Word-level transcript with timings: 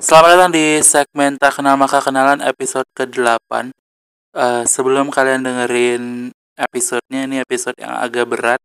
Selamat 0.00 0.32
datang 0.32 0.52
di 0.56 0.80
segmen 0.80 1.36
Tak 1.36 1.60
Kenal 1.60 1.76
Maka 1.76 2.00
Kenalan 2.00 2.40
episode 2.40 2.88
ke-8 2.96 3.68
uh, 4.32 4.64
Sebelum 4.64 5.12
kalian 5.12 5.44
dengerin 5.44 6.32
episodenya, 6.56 7.28
ini 7.28 7.36
episode 7.44 7.76
yang 7.76 7.92
agak 8.00 8.24
berat 8.24 8.64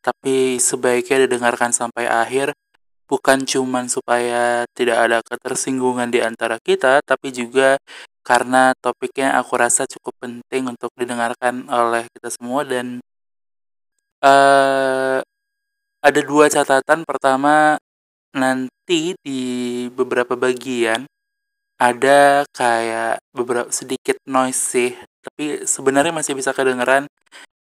Tapi 0.00 0.56
sebaiknya 0.56 1.28
didengarkan 1.28 1.76
sampai 1.76 2.08
akhir. 2.08 2.56
Bukan 3.04 3.44
cuman 3.44 3.92
supaya 3.92 4.64
tidak 4.72 4.96
ada 4.96 5.20
ketersinggungan 5.20 6.08
di 6.08 6.24
antara 6.24 6.56
kita 6.56 7.04
Tapi 7.04 7.28
juga 7.36 7.76
karena 8.24 8.72
topiknya 8.80 9.36
aku 9.36 9.60
rasa 9.60 9.84
cukup 9.84 10.24
penting 10.24 10.72
untuk 10.72 10.88
didengarkan 10.96 11.68
oleh 11.68 12.08
kita 12.16 12.32
semua. 12.32 12.64
Dan 12.64 13.04
uh, 14.24 15.20
ada 16.00 16.20
dua 16.24 16.48
catatan. 16.48 17.04
Pertama, 17.04 17.76
nanti 18.32 18.81
di 19.24 19.40
beberapa 19.92 20.34
bagian 20.36 21.08
ada 21.82 22.46
kayak 22.54 23.18
beberapa 23.34 23.68
sedikit 23.74 24.16
noise 24.28 24.60
sih. 24.60 24.90
Tapi 25.22 25.66
sebenarnya 25.66 26.14
masih 26.14 26.34
bisa 26.38 26.54
kedengeran 26.54 27.10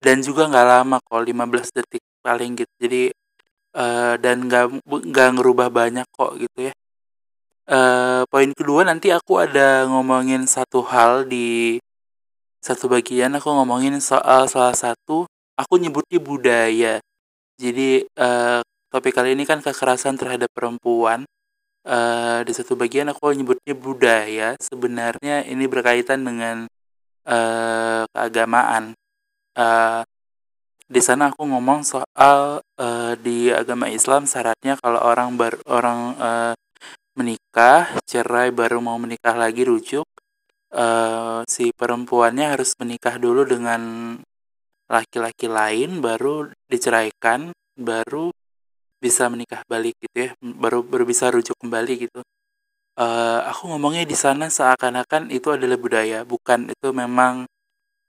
dan 0.03 0.17
juga 0.27 0.51
nggak 0.51 0.67
lama 0.67 0.97
kok 1.03 1.23
15 1.23 1.77
detik 1.77 2.03
paling 2.23 2.59
gitu. 2.59 2.73
Jadi 2.83 3.03
uh, 3.79 4.15
dan 4.19 4.47
nggak 4.47 4.83
nggak 4.87 5.29
ngerubah 5.39 5.69
banyak 5.71 6.07
kok 6.11 6.35
gitu 6.39 6.59
ya. 6.71 6.75
Uh, 7.69 8.25
poin 8.33 8.51
kedua 8.57 8.81
nanti 8.89 9.13
aku 9.13 9.45
ada 9.45 9.85
ngomongin 9.87 10.49
satu 10.49 10.81
hal 10.89 11.29
di 11.29 11.79
satu 12.59 12.91
bagian. 12.91 13.37
Aku 13.39 13.53
ngomongin 13.55 14.01
soal 14.03 14.51
salah 14.51 14.75
satu 14.75 15.29
aku 15.59 15.75
nyebutnya 15.79 16.19
budaya. 16.23 16.95
Jadi 17.59 18.07
uh, 18.19 18.63
topik 18.89 19.17
kali 19.17 19.37
ini 19.37 19.45
kan 19.49 19.61
kekerasan 19.61 20.17
terhadap 20.17 20.49
perempuan. 20.53 21.25
Uh, 21.89 22.45
di 22.45 22.53
satu 22.53 22.77
bagian 22.77 23.09
aku 23.09 23.33
nyebutnya 23.33 23.73
budaya. 23.73 24.49
Sebenarnya 24.61 25.45
ini 25.49 25.65
berkaitan 25.65 26.21
dengan 26.25 26.69
uh, 27.25 28.05
keagamaan. 28.13 28.93
Uh, 29.57 30.05
di 30.89 31.05
sana 31.05 31.29
aku 31.29 31.45
ngomong 31.45 31.85
soal 31.85 32.65
uh, 32.65 33.13
di 33.21 33.53
agama 33.53 33.93
Islam 33.93 34.25
syaratnya 34.25 34.81
kalau 34.81 35.05
orang 35.05 35.37
bar 35.37 35.61
orang 35.69 36.01
uh, 36.17 36.55
menikah 37.13 37.93
cerai 38.09 38.49
baru 38.49 38.81
mau 38.81 38.97
menikah 38.97 39.37
lagi 39.37 39.69
rujuk 39.69 40.09
uh, 40.73 41.45
si 41.45 41.77
perempuannya 41.77 42.57
harus 42.57 42.73
menikah 42.81 43.21
dulu 43.21 43.45
dengan 43.45 43.83
laki-laki 44.89 45.45
lain 45.45 46.01
baru 46.01 46.49
diceraikan 46.73 47.53
baru 47.77 48.33
bisa 48.99 49.31
menikah 49.31 49.63
balik 49.71 49.95
gitu 50.03 50.17
ya 50.27 50.31
baru 50.43 50.83
baru 50.83 51.05
bisa 51.07 51.31
rujuk 51.31 51.55
kembali 51.59 52.09
gitu. 52.09 52.21
Uh, 52.99 53.47
aku 53.47 53.71
ngomongnya 53.71 54.03
di 54.03 54.19
sana 54.19 54.51
seakan-akan 54.51 55.31
itu 55.31 55.55
adalah 55.55 55.79
budaya 55.79 56.27
bukan 56.27 56.67
itu 56.67 56.89
memang 56.91 57.47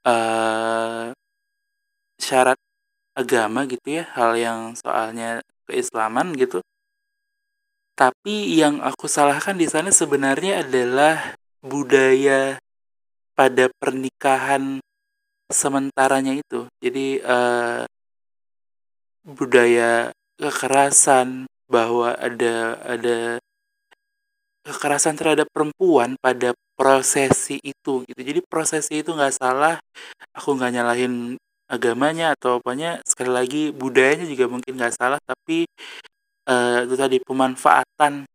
uh, 0.02 1.14
syarat 2.18 2.58
agama 3.14 3.70
gitu 3.70 4.02
ya 4.02 4.10
hal 4.18 4.34
yang 4.34 4.60
soalnya 4.74 5.46
keislaman 5.70 6.34
gitu. 6.34 6.66
Tapi 7.94 8.58
yang 8.58 8.82
aku 8.82 9.06
salahkan 9.06 9.60
di 9.60 9.68
sana 9.68 9.92
sebenarnya 9.92 10.66
adalah 10.66 11.36
budaya 11.60 12.58
pada 13.36 13.68
pernikahan 13.78 14.80
sementaranya 15.52 16.40
itu. 16.40 16.66
Jadi 16.80 17.20
uh, 17.22 17.84
budaya 19.28 20.16
kekerasan 20.40 21.46
bahwa 21.70 22.16
ada 22.16 22.80
ada 22.88 23.18
kekerasan 24.64 25.20
terhadap 25.20 25.48
perempuan 25.52 26.16
pada 26.24 26.56
prosesi 26.80 27.60
itu 27.60 28.08
gitu. 28.08 28.22
Jadi 28.24 28.40
prosesi 28.48 29.04
itu 29.04 29.12
nggak 29.12 29.36
salah 29.36 29.76
aku 30.32 30.56
nggak 30.56 30.72
nyalahin 30.80 31.36
agamanya 31.70 32.34
atau 32.34 32.58
apanya 32.64 32.98
sekali 33.06 33.30
lagi 33.30 33.62
budayanya 33.76 34.26
juga 34.26 34.50
mungkin 34.50 34.74
nggak 34.80 34.96
salah 34.96 35.20
tapi 35.22 35.70
uh, 36.50 36.88
itu 36.88 36.96
tadi 36.98 37.18
pemanfaatan 37.22 38.26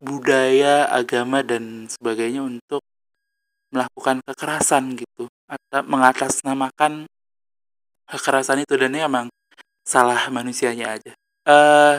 budaya 0.00 0.88
agama 0.88 1.44
dan 1.44 1.86
sebagainya 1.86 2.40
untuk 2.42 2.80
melakukan 3.70 4.24
kekerasan 4.26 4.98
gitu. 4.98 5.30
Atau 5.46 5.82
mengatasnamakan 5.86 7.06
kekerasan 8.10 8.64
itu. 8.66 8.74
Dan 8.74 8.96
emang 8.96 9.26
salah 9.90 10.30
manusianya 10.30 10.94
aja. 10.94 11.10
Eh, 11.10 11.50
uh, 11.50 11.98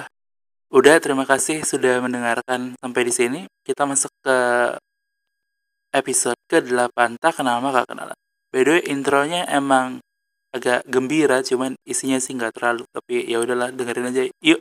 udah 0.72 0.96
terima 1.04 1.28
kasih 1.28 1.68
sudah 1.68 2.00
mendengarkan 2.00 2.80
sampai 2.80 3.02
di 3.04 3.12
sini. 3.12 3.40
Kita 3.68 3.84
masuk 3.84 4.08
ke 4.24 4.38
episode 5.92 6.40
ke-8 6.48 7.20
tak 7.20 7.44
kenal 7.44 7.60
maka 7.60 7.84
kenalan. 7.84 8.16
By 8.52 8.64
the 8.64 8.72
way, 8.80 8.82
intronya 8.88 9.44
emang 9.52 10.00
agak 10.56 10.88
gembira, 10.88 11.44
cuman 11.44 11.76
isinya 11.84 12.20
sih 12.24 12.36
nggak 12.36 12.56
terlalu. 12.56 12.84
Tapi 12.92 13.28
ya 13.28 13.44
udahlah, 13.44 13.76
dengerin 13.76 14.12
aja. 14.12 14.24
Yuk. 14.40 14.60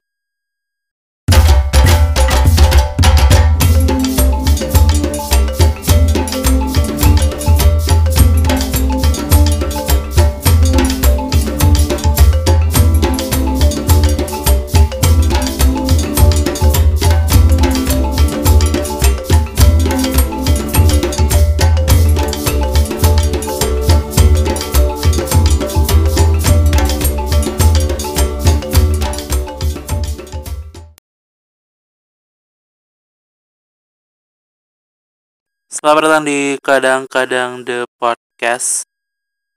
Selamat 35.81 36.13
datang 36.13 36.29
di 36.29 36.61
Kadang-Kadang 36.61 37.65
The 37.65 37.89
Podcast 37.97 38.85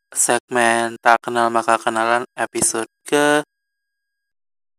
Segmen 0.07 0.95
Tak 1.03 1.19
Kenal 1.19 1.51
Maka 1.51 1.75
Kenalan 1.75 2.23
episode 2.39 2.87
ke 3.03 3.43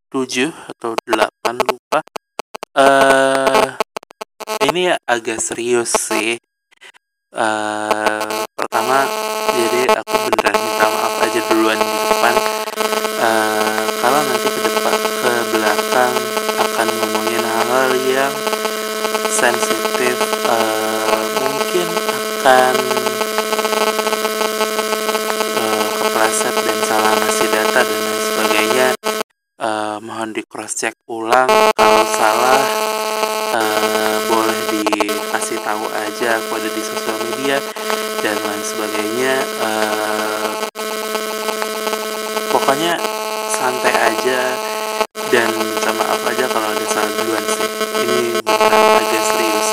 7 0.08 0.48
atau 0.72 0.96
8 1.04 1.68
lupa. 1.68 2.00
Uh, 2.72 3.76
Ini 4.72 4.96
agak 5.04 5.36
serius 5.44 5.92
sih. 5.92 6.40
Uh, 7.28 8.48
Pertama 8.56 9.04
jadi 9.52 10.00
aku 10.00 10.16
beneran 10.16 10.56
minta 10.56 10.86
maaf 10.96 11.28
aja 11.28 11.40
duluan 11.52 11.76
di 11.76 11.92
depan. 12.08 12.34
Uh, 13.20 13.84
Kalau 14.00 14.20
nanti 14.32 14.48
ke 14.48 14.60
depan 14.64 14.96
ke 14.96 15.32
belakang 15.52 16.14
akan 16.56 16.86
ngomongin 16.88 17.44
hal-hal 17.44 17.92
yang 18.08 18.32
sensitif 19.28 19.83
akan 22.44 22.76
uh, 25.56 25.86
kepleset 25.96 26.52
dan 26.52 26.78
salah 26.84 27.16
ngasih 27.16 27.48
data 27.48 27.80
dan 27.80 28.00
lain 28.04 28.20
sebagainya. 28.20 28.88
Uh, 29.56 29.96
mohon 30.04 30.36
di 30.36 30.44
cross 30.44 30.76
check 30.76 30.92
ulang. 31.08 31.48
Kalau 31.72 32.04
salah 32.04 32.60
uh, 33.56 34.16
boleh 34.28 34.60
dikasih 34.76 35.56
tahu 35.64 35.88
aja. 35.88 36.36
Aku 36.44 36.60
ada 36.60 36.68
di 36.68 36.82
sosial 36.84 37.16
media 37.32 37.56
dan 38.20 38.36
lain 38.36 38.60
sebagainya 38.60 39.34
uh, 39.64 40.68
pokoknya 42.52 43.00
santai 43.56 43.96
aja 44.12 44.40
dan 45.32 45.48
sama 45.80 46.04
maaf 46.04 46.20
aja 46.28 46.44
kalau 46.52 46.68
ada 46.68 46.86
salah 46.92 47.12
duluan 47.16 47.44
sih 47.48 47.68
ini 48.04 48.36
bukan 48.44 48.72
agak 49.00 49.24
serius 49.32 49.68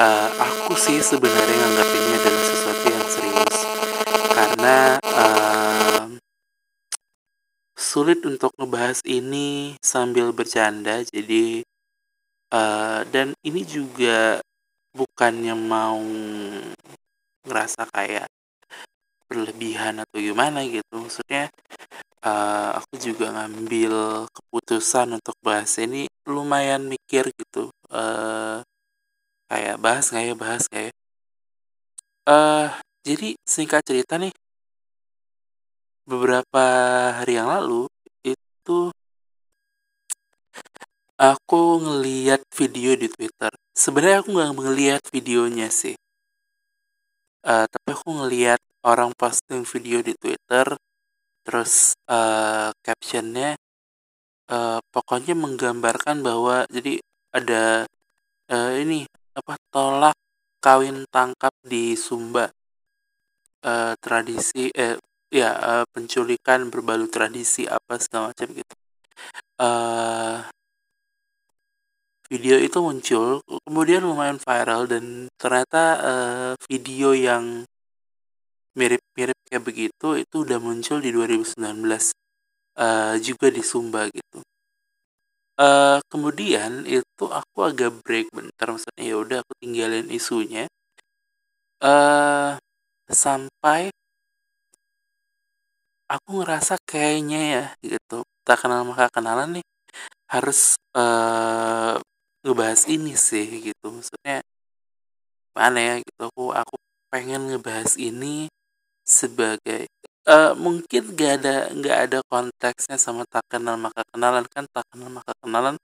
uh, 0.00 0.28
aku 0.38 0.74
sih 0.76 0.98
sebenarnya 1.14 1.56
nganggap 1.62 1.88
ini 1.94 2.10
adalah 2.18 2.42
sesuatu 2.42 2.84
yang 2.90 3.06
serius. 3.06 3.56
Karena 4.34 4.76
uh, 4.98 6.02
sulit 7.78 8.18
untuk 8.26 8.50
ngebahas 8.58 8.98
ini 9.06 9.78
sambil 9.78 10.34
bercanda 10.34 11.06
jadi 11.06 11.62
uh, 12.50 13.06
dan 13.14 13.30
ini 13.46 13.62
juga 13.62 14.42
bukannya 14.90 15.54
mau 15.54 16.02
ngerasa 17.46 17.86
kayak 17.94 18.26
berlebihan 19.30 20.02
atau 20.02 20.18
gimana 20.18 20.66
gitu. 20.66 20.98
Maksudnya 20.98 21.46
uh, 22.26 22.74
aku 22.82 22.98
juga 22.98 23.30
ngambil 23.30 24.26
keputusan 24.34 25.14
untuk 25.14 25.38
bahas 25.46 25.78
ini 25.78 26.10
lumayan 26.26 26.90
mikir 26.90 27.30
gitu. 27.38 27.70
Uh, 27.86 28.66
kayak 29.46 29.78
bahas 29.78 30.10
nggak 30.10 30.26
ya 30.26 30.34
bahas 30.34 30.66
ya 30.74 30.90
uh, 32.28 32.72
jadi 33.04 33.36
singkat 33.44 33.84
cerita 33.84 34.16
nih 34.16 34.32
beberapa 36.04 36.64
hari 37.16 37.40
yang 37.40 37.48
lalu 37.48 37.88
itu 38.24 38.92
aku 41.16 41.62
ngeliat 41.80 42.44
video 42.52 42.92
di 42.96 43.08
Twitter. 43.08 43.52
Sebenarnya 43.72 44.24
aku 44.24 44.30
nggak 44.36 44.52
ngeliat 44.56 45.02
videonya 45.12 45.68
sih. 45.72 45.96
Uh, 47.44 47.68
tapi 47.68 47.88
aku 47.92 48.08
ngeliat 48.24 48.60
orang 48.84 49.12
posting 49.16 49.64
video 49.68 50.00
di 50.00 50.16
Twitter 50.16 50.76
terus 51.44 51.92
uh, 52.08 52.72
captionnya 52.80 53.52
uh, 54.48 54.80
pokoknya 54.88 55.36
menggambarkan 55.36 56.24
bahwa 56.24 56.64
jadi 56.72 57.04
ada 57.36 57.84
uh, 58.48 58.72
ini 58.80 59.04
apa 59.36 59.60
tolak 59.68 60.16
kawin 60.64 61.04
tangkap 61.12 61.52
di 61.60 61.92
Sumba. 61.92 62.48
Uh, 63.64 63.92
tradisi 64.00 64.68
eh 64.72 64.96
ya 65.28 65.50
uh, 65.56 65.84
penculikan 65.92 66.68
berbalut 66.72 67.12
tradisi 67.12 67.68
apa 67.68 68.00
segala 68.00 68.32
macam 68.32 68.48
gitu. 68.48 68.74
Uh, 69.60 70.40
video 72.32 72.56
itu 72.56 72.80
muncul 72.80 73.44
kemudian 73.68 74.02
lumayan 74.04 74.40
viral 74.40 74.88
dan 74.88 75.28
ternyata 75.36 75.82
uh, 76.00 76.52
video 76.66 77.12
yang 77.12 77.68
mirip-mirip 78.74 79.38
kayak 79.46 79.64
begitu 79.64 80.08
itu 80.18 80.36
udah 80.42 80.58
muncul 80.58 80.98
di 80.98 81.14
2019 81.14 81.60
uh, 82.80 83.14
juga 83.22 83.46
di 83.52 83.62
Sumba 83.62 84.10
gitu 84.10 84.42
uh, 85.58 85.98
kemudian 86.10 86.86
itu 86.86 87.24
aku 87.26 87.58
agak 87.68 87.90
break 88.02 88.30
bentar 88.34 88.66
maksudnya 88.70 89.04
ya 89.04 89.16
udah 89.18 89.38
aku 89.42 89.52
tinggalin 89.62 90.06
isunya. 90.10 90.64
Uh, 91.84 92.56
sampai 93.10 93.92
aku 96.08 96.28
ngerasa 96.42 96.74
kayaknya 96.88 97.40
ya 97.54 97.64
gitu. 97.84 98.24
Tak 98.46 98.64
kenal 98.64 98.84
maka 98.88 99.08
kenalan 99.12 99.60
nih 99.60 99.66
harus 100.32 100.76
uh, 100.96 101.96
ngebahas 102.44 102.82
ini 102.90 103.12
sih 103.16 103.46
gitu. 103.72 103.86
Maksudnya 103.94 104.44
mana 105.56 105.78
ya 105.78 105.94
gitu. 106.02 106.22
Aku 106.30 106.44
aku 106.50 106.74
pengen 107.12 107.46
ngebahas 107.50 107.94
ini 108.00 108.50
sebagai 109.06 109.86
uh, 110.28 110.52
mungkin 110.56 111.02
gak 111.18 111.32
ada 111.40 111.54
nggak 111.72 111.98
ada 112.08 112.18
konteksnya 112.32 112.96
sama 113.00 113.22
tak 113.28 113.44
kenal 113.52 113.76
maka 113.80 114.02
kenalan. 114.12 114.44
Kan 114.48 114.64
tak 114.74 114.84
kenal 114.90 115.10
maka 115.12 115.32
kenalan 115.42 115.76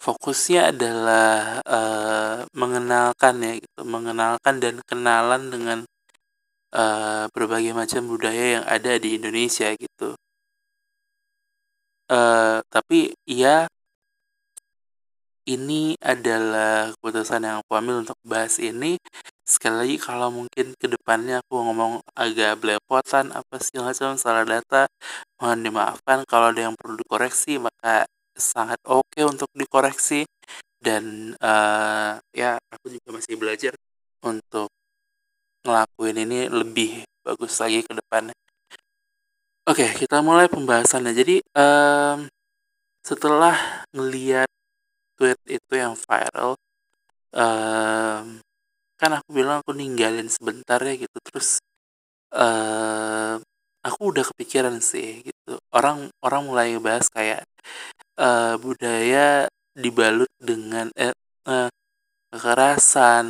fokusnya 0.00 0.72
adalah 0.72 1.60
uh, 1.66 2.36
mengenalkan 2.54 3.34
ya 3.42 3.52
gitu. 3.62 3.80
Mengenalkan 3.86 4.54
dan 4.62 4.76
kenalan 4.88 5.42
dengan 5.52 5.78
uh, 6.74 7.24
berbagai 7.34 7.72
macam 7.76 8.02
budaya 8.10 8.44
yang 8.60 8.64
ada 8.66 8.92
di 8.98 9.18
Indonesia 9.18 9.68
gitu. 9.74 10.14
Uh, 12.10 12.58
tapi 12.74 13.14
ya 13.22 13.70
ini 15.46 15.94
adalah 16.02 16.94
keputusan 16.98 17.42
yang 17.42 17.56
aku 17.62 17.72
ambil 17.74 18.02
untuk 18.02 18.18
bahas 18.26 18.58
ini 18.62 18.98
sekali 19.50 19.76
lagi 19.82 19.96
kalau 19.98 20.30
mungkin 20.30 20.78
ke 20.78 20.86
depannya 20.86 21.42
aku 21.42 21.58
ngomong 21.58 21.98
agak 22.14 22.62
belepotan 22.62 23.34
apa 23.34 23.58
segala 23.58 23.90
macam 23.90 24.14
salah 24.14 24.46
data 24.46 24.86
mohon 25.42 25.66
dimaafkan. 25.66 26.22
Kalau 26.30 26.54
ada 26.54 26.70
yang 26.70 26.74
perlu 26.78 26.94
dikoreksi 27.02 27.58
maka 27.58 28.06
sangat 28.38 28.78
oke 28.86 29.02
okay 29.10 29.26
untuk 29.26 29.50
dikoreksi. 29.52 30.22
Dan 30.80 31.36
uh, 31.42 32.16
ya 32.32 32.56
aku 32.72 32.88
juga 32.88 33.20
masih 33.20 33.36
belajar 33.36 33.76
untuk 34.24 34.72
ngelakuin 35.66 36.16
ini 36.24 36.48
lebih 36.48 37.04
bagus 37.20 37.60
lagi 37.60 37.84
ke 37.84 37.92
depannya. 37.92 38.32
Oke 39.68 39.84
okay, 39.84 39.90
kita 40.06 40.24
mulai 40.24 40.48
pembahasannya. 40.48 41.12
Jadi 41.12 41.44
um, 41.52 42.24
setelah 43.04 43.84
ngeliat 43.92 44.48
tweet 45.20 45.36
itu 45.44 45.72
yang 45.76 45.92
viral 45.92 46.56
um, 47.36 48.40
kan 49.00 49.16
aku 49.16 49.28
bilang 49.32 49.64
aku 49.64 49.72
ninggalin 49.72 50.28
sebentar 50.28 50.76
ya 50.84 50.94
gitu. 51.00 51.18
Terus 51.24 51.58
uh, 52.36 53.40
aku 53.80 54.00
udah 54.12 54.24
kepikiran 54.32 54.76
sih 54.84 55.24
gitu. 55.24 55.56
Orang 55.72 56.12
orang 56.20 56.42
mulai 56.48 56.76
ngebahas 56.76 57.08
kayak 57.08 57.40
uh, 58.20 58.60
budaya 58.60 59.48
dibalut 59.72 60.28
dengan 60.36 60.92
eh, 60.98 61.16
uh, 61.48 61.70
kekerasan 62.28 63.26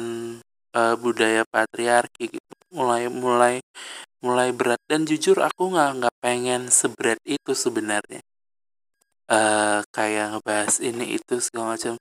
uh, 0.75 0.95
budaya 0.99 1.47
patriarki 1.47 2.35
gitu. 2.35 2.55
Mulai 2.75 3.07
mulai 3.07 3.55
mulai 4.25 4.51
berat. 4.51 4.83
Dan 4.91 5.07
jujur 5.07 5.39
aku 5.39 5.71
nggak 5.75 5.91
nggak 6.03 6.17
pengen 6.19 6.63
seberat 6.69 7.21
itu 7.23 7.53
sebenarnya. 7.55 8.23
Uh, 9.31 9.87
kayak 9.95 10.35
ngebahas 10.35 10.83
ini 10.83 11.15
itu 11.15 11.39
segala 11.39 11.79
macam 11.79 11.95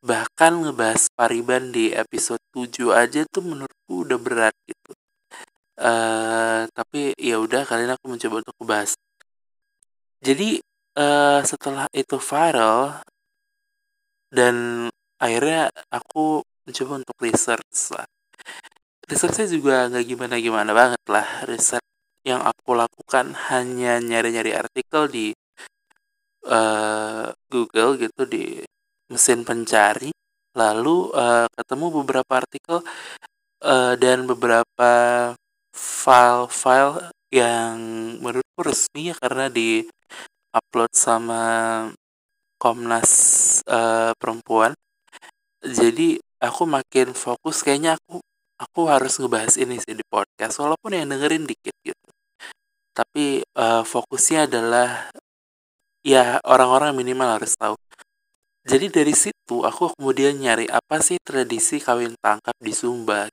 bahkan 0.00 0.64
ngebahas 0.64 1.12
Pariban 1.12 1.72
di 1.72 1.92
episode 1.92 2.40
7 2.56 2.92
aja 2.96 3.20
tuh 3.28 3.44
menurutku 3.44 4.08
udah 4.08 4.18
berat 4.20 4.56
gitu. 4.64 4.92
Uh, 5.80 6.68
tapi 6.76 7.16
ya 7.16 7.40
udah 7.40 7.64
kalian 7.64 7.96
aku 7.96 8.06
mencoba 8.12 8.44
untuk 8.44 8.54
ngebahas. 8.60 8.92
Jadi 10.20 10.60
uh, 11.00 11.40
setelah 11.44 11.88
itu 11.96 12.16
viral 12.20 13.00
dan 14.32 14.88
akhirnya 15.20 15.72
aku 15.92 16.44
mencoba 16.68 16.92
untuk 17.04 17.16
research 17.20 17.92
lah. 17.96 18.08
Researchnya 19.08 19.48
juga 19.48 19.88
nggak 19.88 20.04
gimana-gimana 20.06 20.70
banget 20.72 21.02
lah. 21.08 21.26
Riset 21.48 21.84
yang 22.24 22.44
aku 22.44 22.76
lakukan 22.76 23.32
hanya 23.48 23.98
nyari-nyari 24.00 24.52
artikel 24.52 25.08
di 25.08 25.32
uh, 26.46 27.32
Google 27.48 27.96
gitu 27.96 28.22
di 28.28 28.60
mesin 29.10 29.42
pencari 29.42 30.14
lalu 30.54 31.10
uh, 31.14 31.46
ketemu 31.54 31.86
beberapa 32.02 32.32
artikel 32.38 32.82
uh, 33.62 33.94
dan 33.98 34.26
beberapa 34.26 34.90
file-file 35.74 37.10
yang 37.30 37.78
menurutku 38.18 38.60
resmi 38.66 39.10
ya 39.10 39.16
karena 39.18 39.46
di 39.46 39.86
upload 40.50 40.90
sama 40.94 41.42
Komnas 42.60 43.12
uh, 43.64 44.12
perempuan. 44.20 44.76
Jadi 45.64 46.20
aku 46.42 46.68
makin 46.68 47.16
fokus 47.16 47.64
kayaknya 47.64 47.96
aku 47.96 48.20
aku 48.60 48.80
harus 48.92 49.16
ngebahas 49.16 49.56
ini 49.56 49.80
sih 49.80 49.96
di 49.96 50.04
podcast 50.04 50.60
walaupun 50.60 50.92
yang 50.92 51.08
dengerin 51.08 51.48
dikit 51.48 51.72
gitu. 51.80 52.08
Tapi 52.92 53.40
uh, 53.56 53.80
fokusnya 53.86 54.44
adalah 54.50 55.08
ya 56.04 56.36
orang-orang 56.44 56.92
minimal 56.92 57.40
harus 57.40 57.56
tahu 57.56 57.76
jadi 58.70 58.86
dari 58.86 59.14
situ 59.18 59.66
aku 59.66 59.90
kemudian 59.98 60.38
nyari 60.38 60.70
apa 60.70 61.02
sih 61.02 61.18
tradisi 61.18 61.82
kawin 61.82 62.14
tangkap 62.22 62.54
di 62.62 62.70
Sumba 62.70 63.26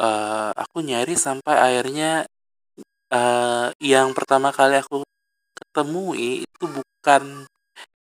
uh, 0.00 0.50
aku 0.56 0.80
nyari 0.80 1.14
sampai 1.14 1.56
akhirnya 1.60 2.24
uh, 3.12 3.68
yang 3.78 4.16
pertama 4.16 4.48
kali 4.50 4.80
aku 4.80 5.04
ketemui 5.54 6.48
itu 6.48 6.64
bukan 6.64 7.46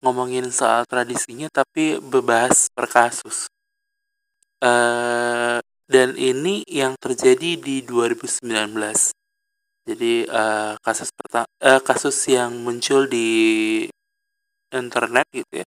ngomongin 0.06 0.48
soal 0.54 0.86
tradisinya 0.86 1.50
tapi 1.50 1.98
bebas 1.98 2.70
per 2.72 2.86
kasus. 2.86 3.50
Uh, 4.64 5.60
dan 5.86 6.18
ini 6.18 6.66
yang 6.66 6.98
terjadi 6.98 7.60
di 7.62 7.86
2019 7.86 8.50
jadi 9.86 10.26
uh, 10.26 10.74
kasus 10.82 11.14
uh, 11.14 11.46
kasus 11.86 12.18
yang 12.26 12.58
muncul 12.66 13.06
di 13.06 13.86
internet 14.74 15.30
gitu 15.30 15.62
ya. 15.62 15.66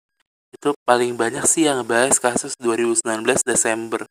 Itu 0.60 0.76
paling 0.84 1.16
banyak 1.16 1.48
sih 1.48 1.64
yang 1.64 1.88
bahas 1.88 2.20
kasus 2.20 2.52
2019 2.60 3.24
Desember. 3.48 4.04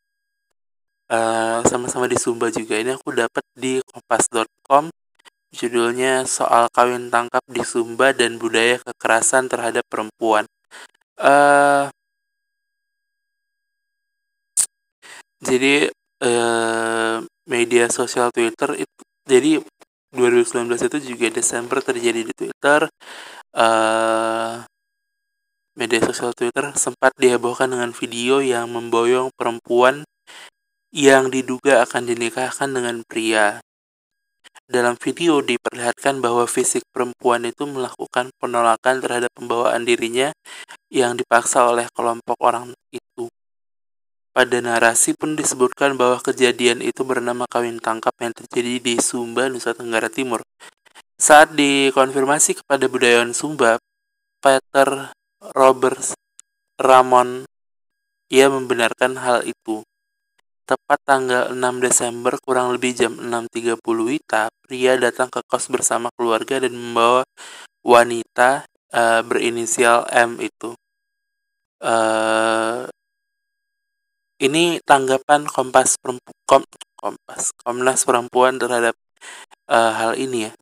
Uh, 1.06 1.62
sama-sama 1.70 2.10
di 2.10 2.18
Sumba 2.18 2.50
juga 2.50 2.74
ini 2.74 2.90
aku 2.90 3.14
dapat 3.14 3.46
di 3.54 3.78
kompas.com 3.86 4.90
judulnya 5.54 6.26
soal 6.26 6.66
kawin 6.74 7.06
tangkap 7.06 7.46
di 7.46 7.62
Sumba 7.62 8.10
dan 8.10 8.42
budaya 8.42 8.82
kekerasan 8.82 9.46
terhadap 9.46 9.86
perempuan. 9.86 10.42
Uh, 11.22 11.86
jadi 15.38 15.86
uh, 16.18 17.22
media 17.46 17.86
sosial 17.94 18.34
Twitter 18.34 18.74
itu 18.74 19.00
jadi 19.30 19.62
2019 20.18 20.66
itu 20.66 20.98
juga 21.14 21.26
Desember 21.30 21.78
terjadi 21.78 22.26
di 22.26 22.34
Twitter. 22.34 22.90
Uh, 23.54 24.66
media 25.78 26.02
sosial 26.02 26.34
Twitter 26.34 26.74
sempat 26.74 27.14
dihebohkan 27.18 27.70
dengan 27.70 27.94
video 27.94 28.42
yang 28.42 28.70
memboyong 28.70 29.30
perempuan 29.38 30.02
yang 30.90 31.30
diduga 31.30 31.86
akan 31.86 32.10
dinikahkan 32.10 32.70
dengan 32.74 33.06
pria. 33.06 33.62
Dalam 34.70 34.94
video 34.98 35.42
diperlihatkan 35.42 36.22
bahwa 36.22 36.46
fisik 36.46 36.86
perempuan 36.90 37.46
itu 37.46 37.66
melakukan 37.66 38.30
penolakan 38.38 39.02
terhadap 39.02 39.30
pembawaan 39.34 39.82
dirinya 39.82 40.30
yang 40.90 41.18
dipaksa 41.18 41.66
oleh 41.66 41.86
kelompok 41.94 42.38
orang 42.38 42.74
itu. 42.90 43.30
Pada 44.30 44.62
narasi 44.62 45.18
pun 45.18 45.34
disebutkan 45.34 45.98
bahwa 45.98 46.22
kejadian 46.22 46.86
itu 46.86 47.02
bernama 47.02 47.50
kawin 47.50 47.82
tangkap 47.82 48.14
yang 48.22 48.30
terjadi 48.30 48.78
di 48.78 48.94
Sumba, 49.02 49.50
Nusa 49.50 49.74
Tenggara 49.74 50.06
Timur. 50.06 50.42
Saat 51.18 51.58
dikonfirmasi 51.58 52.62
kepada 52.62 52.86
budayawan 52.86 53.34
Sumba, 53.34 53.82
Peter 54.38 55.10
Roberts 55.40 56.12
Ramon 56.76 57.48
ia 58.28 58.46
membenarkan 58.52 59.16
hal 59.16 59.48
itu. 59.48 59.80
Tepat 60.68 61.00
tanggal 61.02 61.50
6 61.50 61.58
Desember 61.82 62.38
kurang 62.44 62.76
lebih 62.76 62.94
jam 62.94 63.18
6.30 63.18 63.80
WITA, 63.82 64.52
pria 64.62 64.94
datang 65.00 65.26
ke 65.26 65.42
kos 65.42 65.66
bersama 65.66 66.14
keluarga 66.14 66.62
dan 66.62 66.78
membawa 66.78 67.26
wanita 67.82 68.68
uh, 68.94 69.20
berinisial 69.26 70.06
M 70.14 70.38
itu. 70.38 70.76
Uh, 71.80 72.86
ini 74.38 74.78
tanggapan 74.84 75.48
Kompas 75.48 75.98
perempu, 75.98 76.30
kom, 76.44 76.62
Kompas 76.94 77.50
Komnas 77.56 78.04
Perempuan 78.04 78.60
terhadap 78.60 78.94
uh, 79.66 79.92
hal 79.96 80.12
ini 80.20 80.48
ya. 80.48 80.52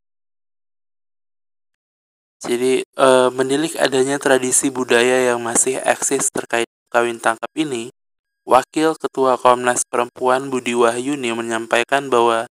Jadi 2.39 2.87
uh, 2.95 3.35
menilik 3.35 3.75
adanya 3.83 4.15
tradisi 4.23 4.71
budaya 4.71 5.35
yang 5.35 5.43
masih 5.43 5.83
eksis 5.83 6.31
terkait 6.31 6.71
kawin 6.87 7.19
tangkap 7.19 7.51
ini, 7.59 7.91
Wakil 8.49 8.95
Ketua 8.97 9.37
Komnas 9.37 9.85
Perempuan 9.85 10.49
Budi 10.49 10.73
Wahyuni 10.73 11.35
menyampaikan 11.35 12.09
bahwa 12.09 12.49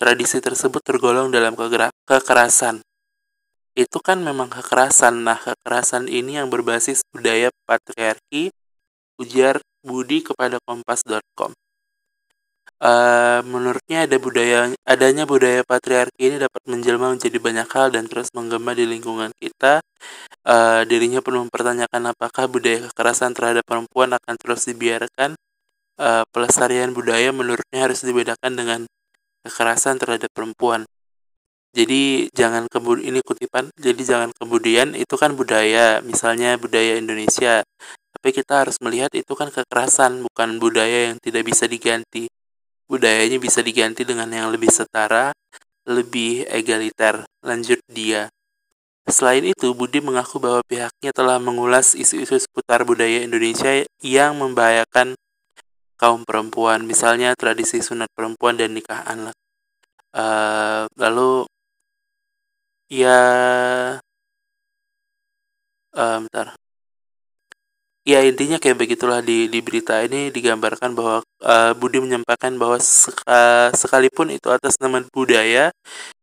tradisi 0.00 0.40
tersebut 0.42 0.82
tergolong 0.82 1.28
dalam 1.28 1.54
kekerasan. 2.08 2.80
Itu 3.78 4.02
kan 4.02 4.18
memang 4.24 4.50
kekerasan. 4.50 5.22
Nah, 5.22 5.38
kekerasan 5.38 6.10
ini 6.10 6.42
yang 6.42 6.50
berbasis 6.50 7.06
budaya 7.14 7.54
patriarki, 7.68 8.50
ujar 9.22 9.62
Budi 9.86 10.26
kepada 10.26 10.58
kompas.com. 10.66 11.54
Uh, 12.78 13.42
menurutnya 13.42 14.06
ada 14.06 14.22
budaya 14.22 14.70
adanya 14.86 15.26
budaya 15.26 15.66
patriarki 15.66 16.30
ini 16.30 16.38
dapat 16.38 16.62
menjelma 16.62 17.10
menjadi 17.10 17.34
banyak 17.42 17.66
hal 17.74 17.90
dan 17.90 18.06
terus 18.06 18.30
menggema 18.30 18.70
di 18.70 18.86
lingkungan 18.86 19.34
kita. 19.34 19.82
Uh, 20.46 20.86
dirinya 20.86 21.18
pun 21.18 21.42
mempertanyakan 21.42 22.14
apakah 22.14 22.46
budaya 22.46 22.86
kekerasan 22.86 23.34
terhadap 23.34 23.66
perempuan 23.66 24.14
akan 24.14 24.34
terus 24.38 24.70
dibiarkan. 24.70 25.34
Uh, 25.98 26.22
pelestarian 26.30 26.94
budaya 26.94 27.34
menurutnya 27.34 27.90
harus 27.90 28.06
dibedakan 28.06 28.54
dengan 28.54 28.80
kekerasan 29.42 29.98
terhadap 29.98 30.30
perempuan. 30.30 30.86
Jadi 31.74 32.30
jangan 32.30 32.70
kemudian 32.70 33.10
ini 33.10 33.20
kutipan. 33.26 33.74
Jadi 33.74 34.06
jangan 34.06 34.30
kemudian 34.38 34.94
itu 34.94 35.18
kan 35.18 35.34
budaya, 35.34 35.98
misalnya 36.06 36.54
budaya 36.54 36.94
Indonesia. 36.94 37.66
Tapi 38.14 38.28
kita 38.30 38.62
harus 38.62 38.78
melihat 38.78 39.10
itu 39.18 39.34
kan 39.34 39.50
kekerasan, 39.50 40.22
bukan 40.22 40.62
budaya 40.62 41.10
yang 41.10 41.18
tidak 41.18 41.42
bisa 41.42 41.66
diganti 41.66 42.27
budayanya 42.88 43.38
bisa 43.38 43.60
diganti 43.60 44.02
dengan 44.02 44.26
yang 44.32 44.48
lebih 44.48 44.72
setara, 44.72 45.30
lebih 45.84 46.48
egaliter. 46.48 47.28
Lanjut 47.44 47.78
dia. 47.86 48.32
Selain 49.08 49.40
itu, 49.40 49.72
Budi 49.72 50.04
mengaku 50.04 50.36
bahwa 50.36 50.60
pihaknya 50.68 51.12
telah 51.16 51.40
mengulas 51.40 51.96
isu-isu 51.96 52.36
seputar 52.36 52.84
budaya 52.84 53.24
Indonesia 53.24 53.84
yang 54.04 54.36
membahayakan 54.36 55.16
kaum 55.96 56.28
perempuan, 56.28 56.84
misalnya 56.84 57.32
tradisi 57.32 57.80
sunat 57.80 58.12
perempuan 58.12 58.60
dan 58.60 58.76
nikah 58.76 59.04
anak. 59.08 59.36
Uh, 60.12 60.84
lalu, 61.00 61.48
ya, 62.92 63.20
uh, 65.96 66.18
bentar 66.20 66.67
ya 68.08 68.24
intinya 68.24 68.56
kayak 68.56 68.80
begitulah 68.80 69.20
di 69.20 69.52
di 69.52 69.60
berita 69.60 70.00
ini 70.00 70.32
digambarkan 70.32 70.96
bahwa 70.96 71.20
uh, 71.44 71.72
Budi 71.76 72.00
menyampaikan 72.00 72.56
bahwa 72.56 72.80
seka, 72.80 73.68
sekalipun 73.76 74.32
itu 74.32 74.48
atas 74.48 74.80
nama 74.80 75.04
budaya 75.12 75.68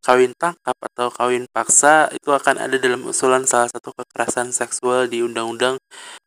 kawin 0.01 0.33
tangkap 0.33 0.73
atau 0.81 1.13
kawin 1.13 1.45
paksa 1.53 2.09
itu 2.09 2.33
akan 2.33 2.57
ada 2.57 2.81
dalam 2.81 3.05
usulan 3.05 3.45
salah 3.45 3.69
satu 3.69 3.93
kekerasan 3.93 4.49
seksual 4.49 5.05
di 5.05 5.21
undang-undang 5.21 5.77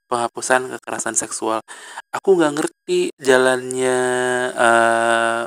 penghapusan 0.06 0.70
kekerasan 0.78 1.18
seksual. 1.18 1.58
Aku 2.14 2.38
nggak 2.38 2.54
ngerti 2.54 3.10
jalannya 3.18 3.98
uh, 4.54 5.42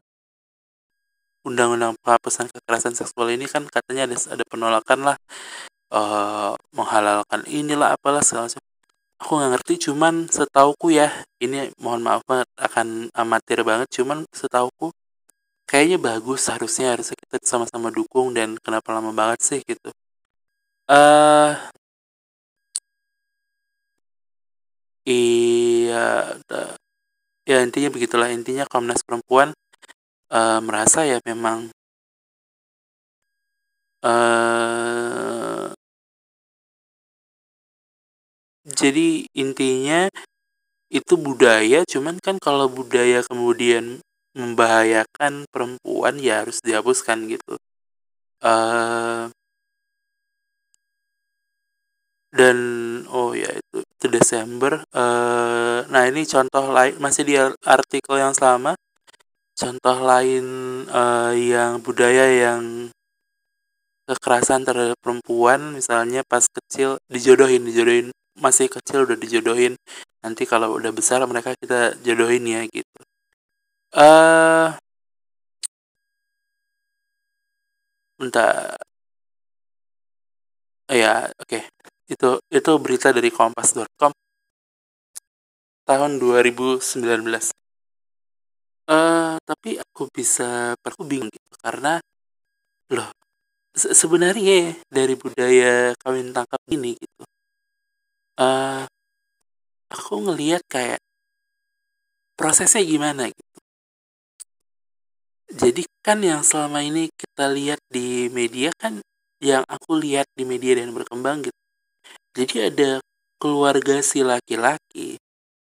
undang-undang 1.47 1.95
penghapusan 2.03 2.51
kekerasan 2.51 2.99
seksual 2.99 3.31
ini 3.31 3.47
kan 3.47 3.63
katanya 3.71 4.11
ada 4.11 4.17
ada 4.27 4.43
penolakan 4.51 4.99
lah 5.07 5.17
uh, 5.95 6.53
menghalalkan 6.75 7.47
inilah 7.47 7.95
apalah 7.95 8.19
segala 8.19 8.51
macam 8.51 8.70
aku 9.21 9.31
nggak 9.37 9.51
ngerti 9.53 9.73
cuman 9.85 10.13
setauku 10.35 10.87
ya 10.99 11.07
ini 11.43 11.69
mohon 11.83 12.01
maaf 12.05 12.21
banget 12.29 12.49
akan 12.67 12.87
amatir 13.21 13.59
banget 13.69 13.87
cuman 13.97 14.25
setauku 14.33 14.89
kayaknya 15.69 15.97
bagus 16.07 16.41
harusnya 16.51 16.85
harusnya 16.93 17.15
kita 17.21 17.37
sama-sama 17.51 17.89
dukung 17.97 18.27
dan 18.37 18.49
kenapa 18.65 18.89
lama 18.95 19.11
banget 19.19 19.39
sih 19.47 19.59
gitu. 19.63 19.89
Eh 20.89 20.95
uh, 20.97 21.51
iya 25.05 26.37
ya 27.49 27.57
intinya 27.65 27.89
begitulah 27.95 28.29
intinya 28.37 28.63
Komnas 28.71 29.01
Perempuan 29.05 29.49
uh, 30.35 30.59
merasa 30.67 30.99
ya 31.11 31.17
memang 31.29 31.71
uh, 34.05 35.40
jadi 38.65 39.25
intinya 39.33 40.09
itu 40.91 41.13
budaya, 41.15 41.81
cuman 41.87 42.19
kan 42.19 42.37
kalau 42.37 42.67
budaya 42.67 43.23
kemudian 43.25 44.03
membahayakan 44.37 45.47
perempuan 45.51 46.19
ya 46.19 46.43
harus 46.45 46.59
dihapuskan 46.63 47.31
gitu. 47.31 47.55
Uh, 48.41 49.29
dan 52.31 52.57
oh 53.11 53.35
ya 53.35 53.51
itu 53.51 53.77
itu 53.83 54.05
Desember. 54.07 54.81
Uh, 54.95 55.83
nah 55.91 56.07
ini 56.07 56.23
contoh 56.25 56.71
lain 56.71 56.95
masih 56.97 57.23
di 57.27 57.35
artikel 57.67 58.15
yang 58.17 58.33
sama. 58.33 58.73
Contoh 59.53 59.97
lain 60.01 60.45
uh, 60.89 61.35
yang 61.35 61.83
budaya 61.83 62.25
yang 62.31 62.89
kekerasan 64.17 64.61
terhadap 64.67 64.97
perempuan 65.03 65.75
misalnya 65.77 66.21
pas 66.27 66.45
kecil 66.47 66.99
dijodohin 67.13 67.63
dijodohin 67.67 68.07
masih 68.39 68.67
kecil 68.71 69.05
udah 69.07 69.17
dijodohin 69.23 69.73
nanti 70.23 70.43
kalau 70.51 70.73
udah 70.77 70.91
besar 70.93 71.19
mereka 71.31 71.55
kita 71.61 71.95
jodohin 72.05 72.43
ya 72.47 72.61
gitu. 72.69 72.99
Eh 73.95 74.01
uh, 74.01 74.67
entah. 78.21 78.77
Ya 80.91 81.31
oke. 81.41 81.47
Okay. 81.47 81.63
itu 82.11 82.29
itu 82.51 82.71
berita 82.83 83.07
dari 83.15 83.29
kompas.com 83.31 84.11
tahun 85.87 86.11
2019 86.19 86.91
uh, 88.87 88.93
eh, 88.93 89.33
tapi 89.43 89.69
aku 89.79 90.11
bisa 90.11 90.75
aku 90.75 91.01
bingung 91.07 91.31
gitu 91.31 91.55
karena 91.63 92.03
loh 92.91 93.09
se 93.71 93.95
sebenarnya 93.95 94.75
dari 94.91 95.15
budaya 95.15 95.95
kawin 95.99 96.35
tangkap 96.35 96.59
ini 96.67 96.95
gitu 96.99 97.23
uh, 98.41 98.83
aku 99.91 100.13
ngelihat 100.25 100.63
kayak 100.71 101.01
prosesnya 102.39 102.81
gimana 102.81 103.29
gitu. 103.29 103.57
Jadi 105.51 105.83
kan 105.99 106.23
yang 106.23 106.41
selama 106.41 106.79
ini 106.79 107.11
kita 107.11 107.51
lihat 107.51 107.83
di 107.91 108.31
media 108.31 108.71
kan 108.79 109.03
yang 109.43 109.67
aku 109.67 109.99
lihat 109.99 110.25
di 110.33 110.47
media 110.47 110.79
dan 110.79 110.95
berkembang 110.95 111.43
gitu. 111.43 111.61
Jadi 112.31 112.55
ada 112.71 112.91
keluarga 113.35 113.99
si 113.99 114.23
laki-laki 114.23 115.19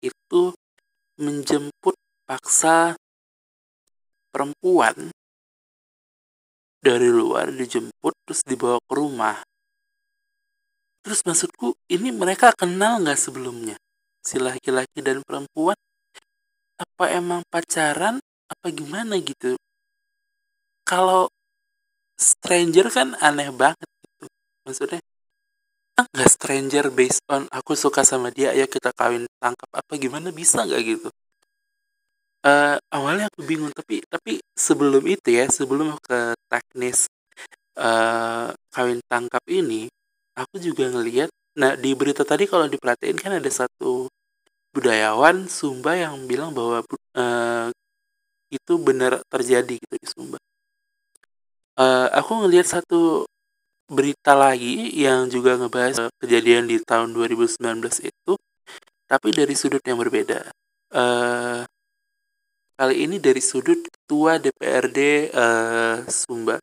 itu 0.04 0.42
menjemput 1.16 1.96
paksa 2.28 2.94
perempuan 4.28 5.08
dari 6.80 7.08
luar 7.12 7.52
dijemput 7.52 8.14
terus 8.24 8.42
dibawa 8.44 8.80
ke 8.80 8.92
rumah 8.96 9.36
Terus 11.00 11.24
maksudku 11.24 11.72
ini 11.88 12.12
mereka 12.12 12.52
kenal 12.52 13.00
nggak 13.00 13.16
sebelumnya 13.16 13.76
si 14.20 14.36
laki-laki 14.36 15.00
dan 15.00 15.24
perempuan? 15.24 15.76
Apa 16.76 17.16
emang 17.16 17.40
pacaran? 17.48 18.20
Apa 18.52 18.68
gimana 18.68 19.16
gitu? 19.16 19.56
Kalau 20.84 21.32
stranger 22.20 22.92
kan 22.92 23.16
aneh 23.24 23.48
banget 23.48 23.88
gitu. 24.04 24.26
Maksudnya 24.68 25.00
nggak 26.00 26.30
stranger 26.32 26.84
based 26.92 27.24
on 27.28 27.44
aku 27.52 27.76
suka 27.76 28.00
sama 28.04 28.32
dia 28.32 28.56
ayo 28.56 28.64
kita 28.64 28.88
kawin 28.96 29.28
tangkap 29.36 29.68
apa 29.68 29.92
gimana 30.00 30.32
bisa 30.32 30.64
nggak 30.64 30.80
gitu 30.96 31.08
uh, 32.44 32.76
awalnya 32.92 33.28
aku 33.32 33.44
bingung 33.44 33.72
tapi 33.72 34.04
tapi 34.06 34.40
sebelum 34.56 35.04
itu 35.08 35.28
ya 35.32 35.48
sebelum 35.48 35.96
ke 36.00 36.36
teknis 36.48 37.08
uh, 37.80 38.52
kawin 38.72 39.00
tangkap 39.08 39.42
ini 39.50 39.88
aku 40.36 40.60
juga 40.60 40.88
ngelihat 40.88 41.28
nah 41.58 41.74
di 41.74 41.92
berita 41.98 42.22
tadi 42.22 42.46
kalau 42.46 42.70
diperhatiin 42.70 43.18
kan 43.18 43.36
ada 43.36 43.50
satu 43.50 44.06
budayawan 44.70 45.50
Sumba 45.50 45.98
yang 45.98 46.30
bilang 46.30 46.54
bahwa 46.54 46.82
uh, 47.18 47.68
itu 48.50 48.72
benar 48.82 49.22
terjadi 49.30 49.78
gitu 49.78 49.94
di 49.98 50.08
Sumba. 50.10 50.38
Uh, 51.78 52.10
aku 52.14 52.44
ngelihat 52.44 52.66
satu 52.66 53.24
berita 53.90 54.34
lagi 54.38 54.90
yang 54.94 55.26
juga 55.26 55.58
ngebahas 55.58 56.10
kejadian 56.22 56.70
di 56.70 56.78
tahun 56.82 57.14
2019 57.14 57.58
itu, 58.06 58.32
tapi 59.10 59.28
dari 59.34 59.54
sudut 59.58 59.82
yang 59.82 59.98
berbeda. 59.98 60.50
uh, 60.94 61.62
kali 62.80 63.04
ini 63.04 63.20
dari 63.20 63.44
sudut 63.44 63.76
ketua 63.76 64.40
DPRD 64.40 65.28
uh, 65.36 66.00
Sumba. 66.08 66.56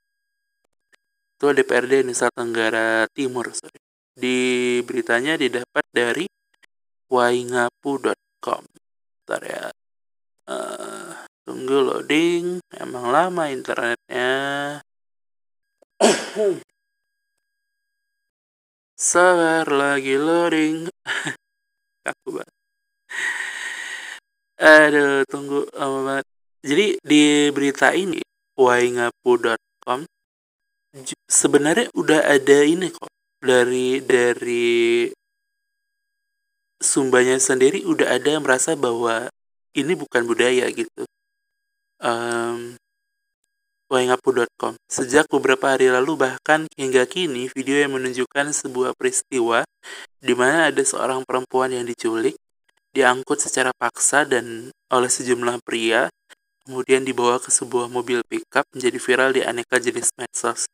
Ketua 1.37 1.53
DPRD 1.53 2.01
Nusa 2.01 2.33
Tenggara 2.33 3.05
Timur 3.13 3.53
sorry. 3.53 3.77
di 4.17 4.81
beritanya 4.81 5.37
didapat 5.37 5.85
dari 5.93 6.25
waingapu.com 7.13 8.65
Bentar 8.65 9.41
ya. 9.45 9.69
Uh, 10.49 11.13
tunggu 11.45 11.85
loading 11.85 12.65
emang 12.73 13.13
lama 13.13 13.53
internetnya. 13.53 14.33
Sabar 18.97 19.69
lagi 19.69 20.17
loading 20.17 20.89
kaku 22.09 22.41
banget 22.41 22.57
aduh 24.57 25.21
tunggu 25.29 25.69
lama 25.77 25.99
banget 26.05 26.25
jadi 26.65 26.85
di 27.05 27.23
berita 27.53 27.93
ini 27.93 28.21
waingapu.com 28.57 30.03
sebenarnya 31.29 31.93
udah 31.93 32.25
ada 32.25 32.57
ini 32.65 32.89
kok 32.89 33.09
dari 33.37 34.01
dari 34.01 35.07
sumbanya 36.81 37.37
sendiri 37.37 37.85
udah 37.85 38.17
ada 38.17 38.37
yang 38.37 38.43
merasa 38.45 38.73
bahwa 38.73 39.29
ini 39.77 39.93
bukan 39.93 40.25
budaya 40.25 40.65
gitu 40.73 41.05
um, 42.01 42.77
waingapu.com. 43.87 44.75
Sejak 44.87 45.31
beberapa 45.31 45.75
hari 45.75 45.87
lalu 45.87 46.19
bahkan 46.19 46.67
hingga 46.75 47.07
kini 47.07 47.47
video 47.51 47.79
yang 47.79 47.95
menunjukkan 47.95 48.51
sebuah 48.51 48.93
peristiwa 48.95 49.63
di 50.19 50.33
mana 50.35 50.71
ada 50.71 50.83
seorang 50.83 51.23
perempuan 51.23 51.71
yang 51.71 51.87
diculik, 51.87 52.35
diangkut 52.97 53.37
secara 53.37 53.69
paksa 53.77 54.25
dan 54.25 54.73
oleh 54.89 55.05
sejumlah 55.05 55.61
pria, 55.61 56.09
kemudian 56.65 57.05
dibawa 57.05 57.37
ke 57.37 57.53
sebuah 57.53 57.85
mobil 57.93 58.25
pickup 58.25 58.65
menjadi 58.73 58.97
viral 58.97 59.29
di 59.37 59.45
aneka 59.45 59.77
jenis 59.77 60.09
medsos. 60.17 60.65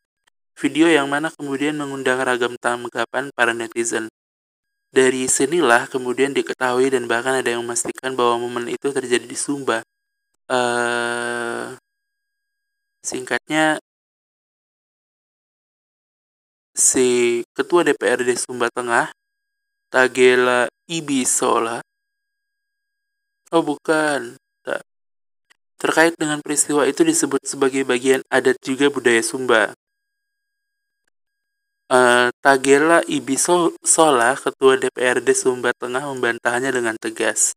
Video 0.56 0.88
yang 0.88 1.12
mana 1.12 1.28
kemudian 1.36 1.76
mengundang 1.76 2.24
ragam 2.24 2.56
tanggapan 2.56 3.28
para 3.36 3.52
netizen. 3.52 4.08
Dari 4.94 5.28
sinilah 5.28 5.92
kemudian 5.92 6.32
diketahui 6.32 6.94
dan 6.94 7.12
bahkan 7.12 7.44
ada 7.44 7.52
yang 7.52 7.66
memastikan 7.66 8.16
bahwa 8.16 8.48
momen 8.48 8.72
itu 8.72 8.94
terjadi 8.94 9.26
di 9.28 9.36
Sumba. 9.36 9.84
Uh, 10.48 11.76
Singkatnya, 13.04 13.84
si 16.72 17.42
Ketua 17.52 17.84
DPRD 17.84 18.38
Sumba 18.40 18.72
Tengah, 18.72 19.12
Tagela 19.92 20.72
Ibisola, 20.88 21.84
oh 23.54 23.62
bukan, 23.62 24.36
terkait 25.84 26.16
dengan 26.16 26.40
peristiwa 26.40 26.88
itu 26.88 27.04
disebut 27.04 27.44
sebagai 27.44 27.84
bagian 27.84 28.24
adat 28.32 28.56
juga 28.64 28.88
budaya 28.88 29.20
Sumba. 29.20 29.76
Uh, 31.92 32.32
Tagela 32.40 33.04
Ibisola, 33.04 34.40
Ketua 34.40 34.80
DPRD 34.80 35.28
Sumba 35.36 35.76
Tengah 35.76 36.08
membantahnya 36.08 36.72
dengan 36.72 36.96
tegas. 36.96 37.52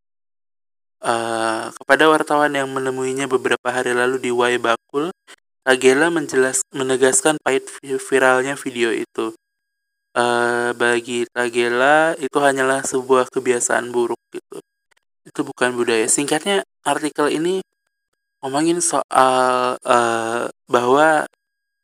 Uh, 0.98 1.70
kepada 1.78 2.10
wartawan 2.10 2.50
yang 2.50 2.66
menemuinya 2.66 3.30
beberapa 3.30 3.70
hari 3.70 3.94
lalu 3.94 4.18
di 4.18 4.34
Wai 4.34 4.58
Bakul, 4.58 5.14
Tagela 5.62 6.10
menjelas 6.10 6.66
menegaskan 6.74 7.38
pahit 7.46 7.70
viralnya 8.10 8.58
video 8.58 8.90
itu. 8.90 9.38
Uh, 10.18 10.74
bagi 10.74 11.30
Tagela 11.30 12.18
itu 12.18 12.38
hanyalah 12.42 12.82
sebuah 12.82 13.30
kebiasaan 13.30 13.94
buruk 13.94 14.18
gitu. 14.34 14.58
Itu 15.36 15.44
bukan 15.44 15.76
budaya. 15.76 16.08
Singkatnya 16.08 16.64
artikel 16.80 17.28
ini 17.28 17.60
ngomongin 18.40 18.80
soal 18.80 19.76
uh, 19.84 20.48
bahwa 20.64 21.28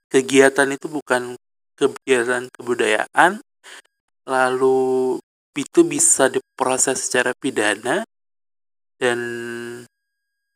kegiatan 0.08 0.72
itu 0.72 0.88
bukan 0.88 1.36
kegiatan 1.76 2.48
kebudayaan, 2.48 3.44
lalu 4.24 5.20
itu 5.52 5.84
bisa 5.84 6.32
diproses 6.32 7.04
secara 7.04 7.36
pidana 7.36 8.08
dan 8.96 9.20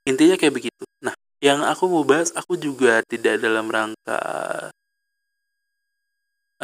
intinya 0.08 0.40
kayak 0.40 0.56
begitu. 0.56 0.88
Nah, 1.04 1.12
yang 1.44 1.60
aku 1.68 1.92
mau 1.92 2.00
bahas 2.00 2.32
aku 2.32 2.56
juga 2.56 3.04
tidak 3.04 3.44
dalam 3.44 3.68
rangka 3.68 4.24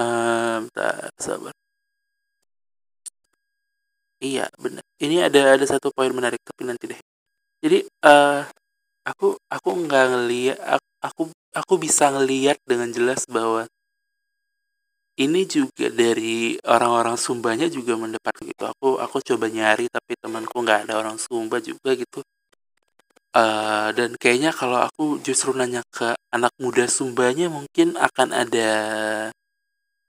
um, 0.00 0.64
tak 0.72 1.12
sabar 1.20 1.52
iya 4.22 4.46
benar 4.62 4.82
ini 5.02 5.18
ada 5.18 5.58
ada 5.58 5.66
satu 5.66 5.90
poin 5.90 6.14
menarik 6.14 6.38
tapi 6.46 6.62
nanti 6.62 6.84
deh. 6.94 7.00
Jadi 7.62 7.78
uh, 8.06 8.46
aku 9.02 9.34
aku 9.50 9.68
nggak 9.82 10.06
ngeliat 10.14 10.58
aku 11.02 11.22
aku 11.50 11.74
bisa 11.82 12.14
ngeliat 12.14 12.58
dengan 12.62 12.88
jelas 12.94 13.26
bahwa 13.26 13.66
ini 15.18 15.44
juga 15.44 15.90
dari 15.92 16.56
orang-orang 16.64 17.18
Sumbanya 17.18 17.66
juga 17.68 17.98
mendapat 17.98 18.34
gitu 18.46 18.64
aku 18.64 18.88
aku 19.02 19.16
coba 19.20 19.46
nyari 19.50 19.90
tapi 19.90 20.16
temanku 20.16 20.56
nggak 20.62 20.88
ada 20.88 20.94
orang 21.02 21.18
Sumba 21.18 21.58
juga 21.58 21.90
gitu. 21.98 22.22
Uh, 23.32 23.88
dan 23.96 24.12
kayaknya 24.20 24.52
kalau 24.52 24.76
aku 24.86 25.16
justru 25.24 25.56
nanya 25.56 25.82
ke 25.88 26.14
anak 26.30 26.52
muda 26.62 26.84
Sumbanya 26.86 27.48
mungkin 27.50 27.96
akan 27.98 28.28
ada 28.30 28.70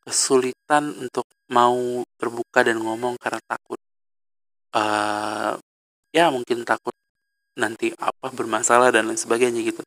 kesulitan 0.04 0.91
untuk 1.02 1.26
mau 1.47 2.04
terbuka 2.19 2.60
dan 2.67 2.78
ngomong 2.84 3.15
karena 3.17 3.39
takut. 3.47 3.80
Uh, 4.73 5.53
ya 6.09 6.33
mungkin 6.33 6.65
takut 6.65 6.93
nanti 7.53 7.93
apa 7.97 8.33
bermasalah 8.33 8.89
dan 8.89 9.09
lain 9.09 9.19
sebagainya 9.19 9.62
gitu. 9.62 9.81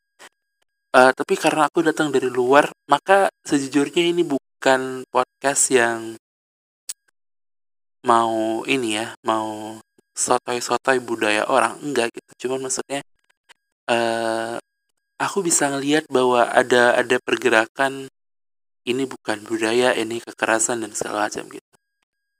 Uh, 0.95 1.11
tapi 1.11 1.35
karena 1.35 1.67
aku 1.67 1.83
datang 1.83 2.09
dari 2.09 2.31
luar, 2.31 2.71
maka 2.87 3.27
sejujurnya 3.43 4.07
ini 4.07 4.23
bukan 4.23 5.03
podcast 5.11 5.69
yang 5.75 6.15
mau 8.07 8.63
ini 8.63 8.95
ya, 8.95 9.11
mau 9.27 9.77
sotoy-sotoy 10.15 11.03
budaya 11.03 11.43
orang 11.51 11.75
enggak 11.83 12.09
gitu. 12.15 12.47
Cuman 12.47 12.71
maksudnya 12.71 13.03
uh, 13.91 14.55
aku 15.19 15.43
bisa 15.43 15.67
ngelihat 15.69 16.07
bahwa 16.07 16.47
ada 16.47 16.95
ada 16.95 17.17
pergerakan 17.19 18.07
ini 18.87 19.03
bukan 19.03 19.43
budaya 19.43 19.91
ini 19.93 20.23
kekerasan 20.23 20.87
dan 20.87 20.95
segala 20.95 21.27
macam 21.27 21.43
gitu 21.51 21.76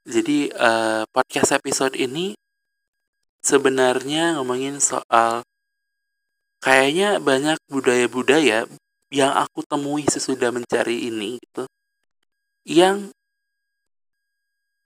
jadi 0.08 0.48
uh, 0.56 1.04
podcast 1.12 1.52
episode 1.60 2.00
ini 2.00 2.32
sebenarnya 3.44 4.40
ngomongin 4.40 4.80
soal 4.80 5.44
kayaknya 6.64 7.20
banyak 7.20 7.60
budaya-budaya 7.68 8.66
yang 9.12 9.32
aku 9.36 9.68
temui 9.68 10.08
sesudah 10.08 10.50
mencari 10.56 11.12
ini 11.12 11.36
gitu 11.44 11.68
yang 12.64 13.12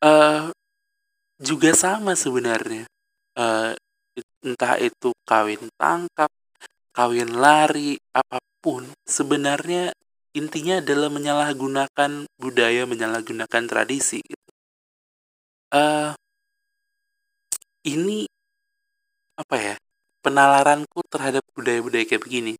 uh, 0.02 0.50
juga 1.38 1.72
sama 1.78 2.18
sebenarnya 2.18 2.90
uh, 3.38 3.78
entah 4.42 4.76
itu 4.82 5.14
kawin 5.24 5.70
tangkap 5.78 6.30
kawin 6.92 7.32
lari, 7.32 7.96
apa 8.12 8.44
pun, 8.60 8.84
sebenarnya 9.08 9.96
intinya 10.36 10.80
adalah 10.80 11.08
menyalahgunakan 11.08 12.28
budaya, 12.40 12.84
menyalahgunakan 12.88 13.64
tradisi. 13.68 14.20
Uh, 15.72 16.12
ini 17.88 18.28
apa 19.40 19.56
ya? 19.58 19.76
Penalaranku 20.22 21.02
terhadap 21.10 21.42
budaya-budaya 21.58 22.06
kayak 22.06 22.22
begini. 22.22 22.54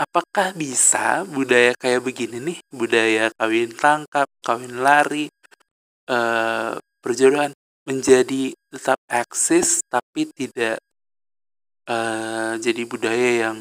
Apakah 0.00 0.56
bisa 0.56 1.28
budaya 1.28 1.76
kayak 1.76 2.00
begini 2.00 2.40
nih, 2.40 2.58
budaya 2.72 3.28
kawin 3.36 3.68
tangkap, 3.76 4.24
kawin 4.40 4.80
lari, 4.80 5.28
uh, 6.08 6.80
perjodohan 7.04 7.52
menjadi 7.84 8.54
tetap 8.70 8.98
eksis 9.08 9.82
tapi 9.88 10.28
tidak 10.30 10.78
uh, 11.90 12.54
jadi 12.60 12.82
budaya 12.86 13.50
yang 13.50 13.58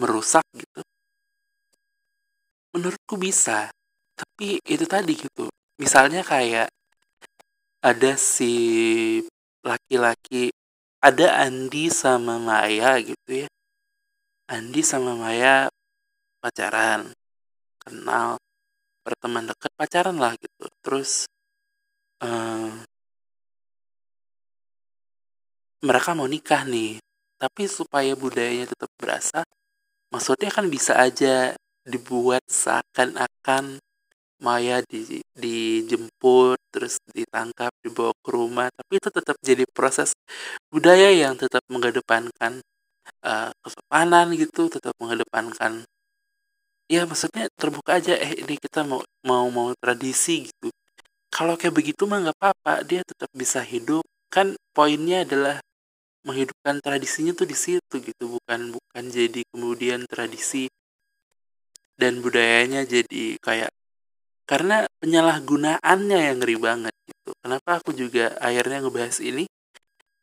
merusak 0.00 0.44
gitu 0.56 0.80
menurutku 2.72 3.16
bisa 3.20 3.68
tapi 4.16 4.60
itu 4.64 4.84
tadi 4.88 5.12
gitu 5.16 5.48
misalnya 5.80 6.20
kayak 6.20 6.68
ada 7.80 8.12
si 8.20 8.52
laki-laki 9.64 10.52
ada 11.00 11.48
Andi 11.48 11.88
sama 11.88 12.36
Maya 12.36 13.00
gitu 13.00 13.44
ya. 13.44 13.48
Andi 14.52 14.84
sama 14.84 15.16
Maya 15.16 15.72
pacaran 16.44 17.08
kenal 17.80 18.36
berteman 19.00 19.48
dekat 19.48 19.72
pacaran 19.80 20.16
lah 20.20 20.36
gitu. 20.36 20.68
Terus 20.84 21.24
um, 22.20 22.84
mereka 25.80 26.12
mau 26.12 26.28
nikah 26.28 26.68
nih. 26.68 27.00
Tapi 27.40 27.64
supaya 27.64 28.12
budayanya 28.12 28.68
tetap 28.68 28.92
berasa 29.00 29.40
maksudnya 30.12 30.52
kan 30.52 30.68
bisa 30.68 31.00
aja 31.00 31.56
dibuat 31.88 32.44
seakan-akan 32.44 33.80
Maya 34.40 34.80
di, 34.84 35.20
dijemput 35.36 36.58
terus 36.72 36.96
ditangkap 37.12 37.72
dibawa 37.84 38.12
ke 38.24 38.30
rumah. 38.32 38.68
Tapi 38.72 38.92
itu 39.00 39.08
tetap 39.12 39.36
jadi 39.44 39.64
proses 39.70 40.16
budaya 40.72 41.12
yang 41.12 41.36
tetap 41.36 41.62
mengedepankan 41.68 42.60
uh, 43.24 43.50
kesopanan 43.62 44.32
gitu 44.36 44.68
tetap 44.72 44.94
mengedepankan. 45.00 45.84
Ya 46.90 47.06
maksudnya 47.06 47.46
terbuka 47.54 48.02
aja 48.02 48.18
eh 48.18 48.42
ini 48.42 48.58
kita 48.58 48.82
mau 48.82 49.04
mau 49.22 49.46
mau 49.52 49.70
tradisi 49.78 50.50
gitu. 50.50 50.68
Kalau 51.30 51.54
kayak 51.54 51.74
begitu 51.76 52.02
mah 52.10 52.18
nggak 52.24 52.36
apa-apa 52.40 52.82
dia 52.82 53.00
tetap 53.06 53.30
bisa 53.36 53.62
hidup. 53.62 54.02
Kan 54.32 54.58
poinnya 54.74 55.22
adalah 55.22 55.62
menghidupkan 56.26 56.84
tradisinya 56.84 57.32
tuh 57.32 57.48
di 57.48 57.56
situ 57.56 57.94
gitu 58.04 58.24
bukan 58.36 58.76
bukan 58.76 59.04
jadi 59.08 59.40
kemudian 59.48 60.04
tradisi 60.04 60.68
dan 61.96 62.20
budayanya 62.24 62.84
jadi 62.84 63.40
kayak 63.40 63.72
karena 64.50 64.82
penyalahgunaannya 64.98 66.18
yang 66.18 66.36
ngeri 66.42 66.56
banget 66.58 66.94
gitu. 67.06 67.30
Kenapa 67.38 67.78
aku 67.78 67.94
juga 67.94 68.34
akhirnya 68.42 68.82
ngebahas 68.82 69.22
ini? 69.22 69.46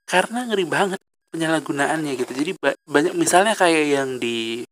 Karena 0.04 0.44
ngeri 0.44 0.68
banget 0.68 1.00
penyalahgunaannya 1.32 2.12
gitu. 2.20 2.32
Jadi 2.36 2.52
ba 2.60 2.76
banyak 2.84 3.16
misalnya 3.16 3.56
kayak 3.56 3.86
yang 3.88 4.10
di 4.20 4.68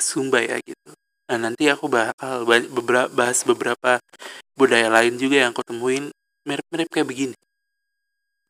Sumba 0.00 0.40
ya 0.40 0.56
gitu. 0.64 0.96
Nah 1.28 1.36
nanti 1.36 1.68
aku 1.68 1.92
bakal 1.92 2.48
beberapa 2.48 3.12
bahas 3.12 3.44
beberapa 3.44 4.00
budaya 4.56 4.88
lain 4.88 5.20
juga 5.20 5.44
yang 5.44 5.52
aku 5.52 5.60
temuin 5.68 6.08
mirip-mirip 6.48 6.88
kayak 6.88 7.08
begini. 7.12 7.36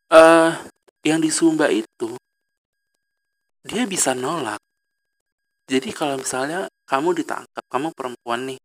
Uh, 0.07 0.55
yang 1.03 1.19
di 1.19 1.27
Sumba 1.27 1.67
itu 1.67 2.15
dia 3.67 3.83
bisa 3.83 4.15
nolak. 4.15 4.63
Jadi 5.67 5.91
kalau 5.91 6.15
misalnya 6.15 6.71
kamu 6.87 7.21
ditangkap, 7.21 7.61
kamu 7.69 7.93
perempuan 7.93 8.49
nih, 8.49 8.59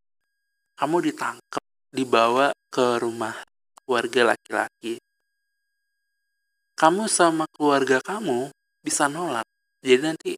kamu 0.74 0.96
ditangkap, 1.10 1.64
dibawa 1.94 2.50
ke 2.70 2.98
rumah 2.98 3.34
keluarga 3.78 4.34
laki-laki. 4.34 4.98
Kamu 6.74 7.06
sama 7.06 7.46
keluarga 7.54 8.02
kamu 8.02 8.50
bisa 8.82 9.06
nolak. 9.06 9.46
Jadi 9.78 10.02
nanti 10.02 10.32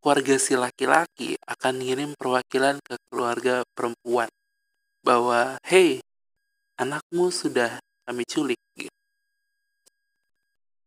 keluarga 0.00 0.40
si 0.40 0.56
laki-laki 0.56 1.36
akan 1.44 1.74
ngirim 1.76 2.10
perwakilan 2.16 2.80
ke 2.80 2.96
keluarga 3.12 3.60
perempuan 3.76 4.32
bahwa 5.04 5.60
hey 5.68 6.00
anakmu 6.80 7.28
sudah 7.28 7.76
kami 8.08 8.24
culik 8.24 8.56
gitu 8.72 8.92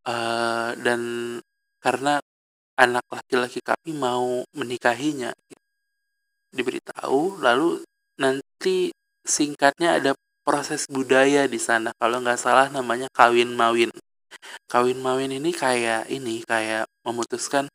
uh, 0.10 0.74
dan 0.82 1.02
karena 1.78 2.18
anak 2.74 3.06
laki-laki 3.06 3.62
kami 3.62 3.94
mau 3.94 4.42
menikahinya 4.58 5.30
diberitahu 6.50 7.38
lalu 7.38 7.86
nanti 8.19 8.91
singkatnya 9.23 9.99
ada 9.99 10.12
proses 10.43 10.86
budaya 10.91 11.47
di 11.47 11.60
sana. 11.60 11.95
Kalau 11.95 12.19
nggak 12.19 12.39
salah 12.39 12.67
namanya 12.69 13.08
kawin 13.15 13.56
mawin. 13.56 13.89
Kawin 14.67 14.99
mawin 14.99 15.32
ini 15.32 15.52
kayak 15.56 16.10
ini 16.12 16.43
kayak 16.43 16.89
memutuskan 17.08 17.71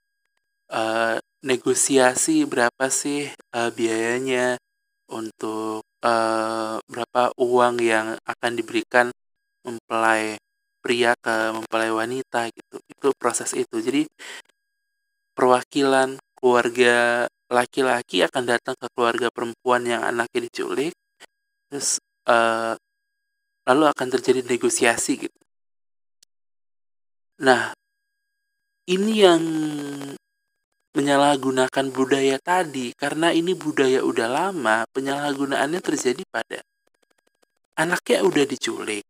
uh, 0.73 1.17
negosiasi 1.41 2.45
berapa 2.45 2.91
sih 2.93 3.31
uh, 3.57 3.71
biayanya 3.73 4.61
untuk 5.09 5.87
uh, 6.05 6.77
berapa 6.85 7.33
uang 7.41 7.81
yang 7.81 8.07
akan 8.27 8.53
diberikan 8.59 9.09
mempelai 9.65 10.37
pria 10.85 11.17
ke 11.17 11.57
mempelai 11.57 11.91
wanita 11.91 12.53
gitu. 12.53 12.77
Itu 12.85 13.09
proses 13.17 13.57
itu. 13.57 13.77
Jadi 13.81 14.05
perwakilan 15.33 16.21
keluarga 16.37 17.27
laki-laki 17.49 18.25
akan 18.25 18.45
datang 18.45 18.77
ke 18.77 18.87
keluarga 18.93 19.33
perempuan 19.33 19.85
yang 19.89 20.05
anaknya 20.05 20.49
diculik 20.49 20.93
terus 21.69 22.01
uh, 22.29 22.77
lalu 23.69 23.85
akan 23.89 24.09
terjadi 24.09 24.41
negosiasi 24.45 25.29
gitu. 25.29 25.41
Nah 27.45 27.77
ini 28.89 29.13
yang 29.21 29.43
menyalahgunakan 30.97 31.87
budaya 31.93 32.41
tadi 32.41 32.97
karena 32.97 33.31
ini 33.31 33.53
budaya 33.53 34.01
udah 34.01 34.29
lama 34.29 34.89
penyalahgunaannya 34.97 35.81
terjadi 35.85 36.25
pada 36.33 36.65
anaknya 37.77 38.25
udah 38.25 38.45
diculik 38.49 39.05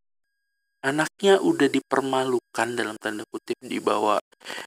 anaknya 0.82 1.38
udah 1.42 1.70
dipermalukan 1.70 2.68
dalam 2.74 2.98
tanda 2.98 3.22
kutip 3.30 3.58
dibawa 3.62 4.18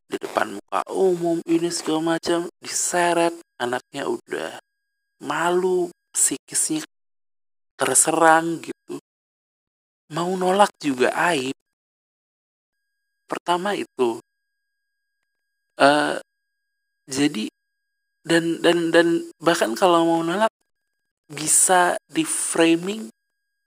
di 0.07 0.17
depan 0.19 0.59
muka 0.59 0.81
umum 0.91 1.39
ini 1.47 1.71
segala 1.71 2.15
macam 2.17 2.47
diseret 2.63 3.35
anaknya 3.61 4.09
udah 4.09 4.57
malu 5.21 5.93
psikisnya 6.09 6.81
terserang 7.77 8.65
gitu. 8.65 8.97
Mau 10.11 10.33
nolak 10.33 10.73
juga 10.81 11.13
aib. 11.31 11.53
Pertama 13.29 13.77
itu 13.77 14.19
uh, 15.79 16.19
jadi 17.07 17.47
dan 18.27 18.59
dan 18.59 18.91
dan 18.91 19.07
bahkan 19.39 19.71
kalau 19.77 20.03
mau 20.03 20.21
nolak 20.25 20.51
bisa 21.31 21.95
di 22.11 22.27
framing 22.27 23.07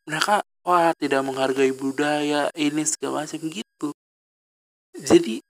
mereka 0.04 0.44
wah 0.68 0.92
tidak 1.00 1.24
menghargai 1.24 1.72
budaya 1.72 2.52
ini 2.52 2.84
segala 2.84 3.24
macam 3.24 3.40
gitu. 3.48 3.88
Jadi 4.94 5.40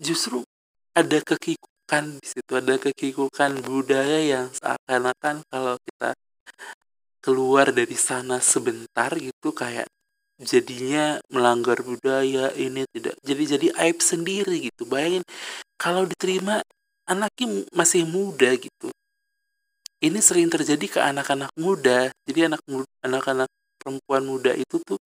justru 0.00 0.42
ada 0.96 1.20
kekikukan 1.88 2.20
di 2.20 2.26
situ 2.28 2.52
ada 2.52 2.76
kekikukan 2.76 3.52
budaya 3.64 4.20
yang 4.20 4.46
seakan-akan 4.52 5.40
kalau 5.48 5.80
kita 5.80 6.12
keluar 7.24 7.72
dari 7.72 7.96
sana 7.96 8.44
sebentar 8.44 9.08
gitu 9.16 9.56
kayak 9.56 9.88
jadinya 10.36 11.16
melanggar 11.32 11.80
budaya 11.80 12.52
ini 12.60 12.84
tidak 12.92 13.16
jadi 13.24 13.42
jadi 13.56 13.66
aib 13.88 14.04
sendiri 14.04 14.68
gitu. 14.68 14.84
Bayangin 14.84 15.24
kalau 15.80 16.04
diterima 16.04 16.60
anaknya 17.08 17.64
masih 17.72 18.04
muda 18.04 18.52
gitu. 18.52 18.92
Ini 20.04 20.20
sering 20.20 20.52
terjadi 20.52 20.86
ke 20.92 21.00
anak-anak 21.00 21.56
muda. 21.56 22.12
Jadi 22.28 22.52
anak 22.52 22.60
anak-anak 23.00 23.48
perempuan 23.80 24.28
muda 24.28 24.52
itu 24.52 24.76
tuh 24.84 25.00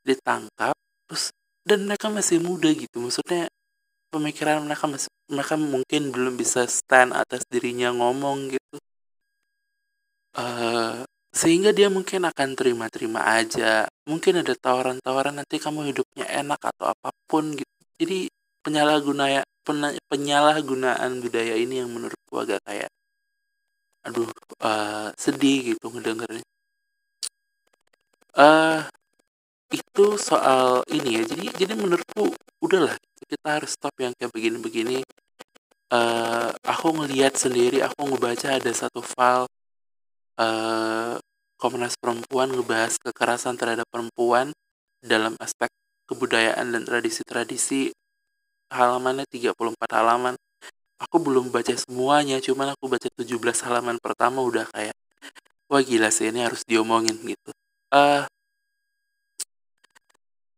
ditangkap 0.00 0.72
terus 1.04 1.28
dan 1.60 1.84
mereka 1.84 2.08
masih 2.08 2.40
muda 2.40 2.72
gitu. 2.72 3.04
Maksudnya 3.04 3.52
pemikiran 4.16 4.64
mereka 4.64 4.84
masih 4.88 5.10
mereka 5.28 5.54
mungkin 5.60 6.02
belum 6.14 6.34
bisa 6.40 6.64
stand 6.64 7.12
atas 7.12 7.42
dirinya 7.52 7.92
ngomong 7.92 8.56
gitu. 8.56 8.76
Uh, 10.36 11.04
sehingga 11.36 11.70
dia 11.76 11.88
mungkin 11.92 12.24
akan 12.24 12.48
terima-terima 12.56 13.20
aja. 13.36 13.84
Mungkin 14.08 14.40
ada 14.40 14.54
tawaran-tawaran 14.56 15.36
nanti 15.36 15.60
kamu 15.60 15.92
hidupnya 15.92 16.24
enak 16.40 16.60
atau 16.72 16.92
apa 16.96 17.10
pun 17.28 17.52
gitu. 17.52 17.74
Jadi 18.00 18.18
penyalahgunaan 18.64 19.44
penyalahgunaan 20.10 21.10
budaya 21.20 21.54
ini 21.58 21.82
yang 21.84 21.90
menurutku 21.92 22.34
agak 22.40 22.60
kayak 22.64 22.90
aduh 24.06 24.30
uh, 24.62 25.10
sedih 25.18 25.74
gitu 25.74 25.86
ngedengernya. 25.92 26.44
Uh, 28.36 28.84
itu 29.74 30.06
soal 30.20 30.86
ini 30.92 31.20
ya. 31.20 31.22
Jadi 31.26 31.44
jadi 31.60 31.74
menurutku 31.74 32.32
udahlah 32.62 32.94
kita 33.26 33.60
harus 33.60 33.74
stop 33.74 33.94
yang 33.98 34.14
kayak 34.14 34.30
begini-begini. 34.30 35.02
Uh, 35.86 36.50
aku 36.66 36.90
ngelihat 36.98 37.38
sendiri 37.38 37.78
aku 37.82 38.10
ngebaca 38.10 38.58
ada 38.58 38.72
satu 38.74 38.98
file 39.02 39.46
uh, 40.38 41.14
Komnas 41.56 41.94
Perempuan 41.94 42.50
ngebahas 42.50 42.98
kekerasan 42.98 43.54
terhadap 43.54 43.86
perempuan 43.88 44.50
dalam 45.00 45.38
aspek 45.38 45.70
kebudayaan 46.10 46.74
dan 46.74 46.82
tradisi-tradisi 46.82 47.94
halamannya 48.70 49.24
34 49.30 49.54
halaman. 49.94 50.34
Aku 50.96 51.20
belum 51.20 51.52
baca 51.52 51.72
semuanya 51.76 52.40
cuman 52.40 52.72
aku 52.72 52.88
baca 52.88 53.08
17 53.08 53.36
halaman 53.68 54.00
pertama 54.00 54.40
udah 54.40 54.64
kayak 54.72 54.96
wah 55.68 55.82
gila 55.82 56.08
sih 56.10 56.30
ini 56.32 56.42
harus 56.42 56.62
diomongin 56.64 57.14
gitu. 57.24 57.50
Uh, 57.92 58.24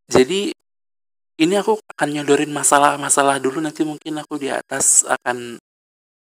jadi 0.09 0.57
ini 1.39 1.55
aku 1.55 1.79
akan 1.95 2.09
nyodorin 2.19 2.51
masalah-masalah 2.51 3.39
dulu 3.39 3.63
nanti 3.63 3.87
mungkin 3.87 4.19
aku 4.19 4.43
di 4.43 4.51
atas 4.51 5.07
akan 5.07 5.63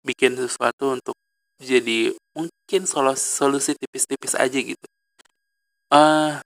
bikin 0.02 0.34
sesuatu 0.34 0.98
untuk 0.98 1.14
jadi 1.62 2.12
mungkin 2.36 2.82
solusi, 2.84 3.22
solusi 3.22 3.70
tipis-tipis 3.78 4.34
aja 4.34 4.58
gitu. 4.58 4.86
Uh, 5.88 6.42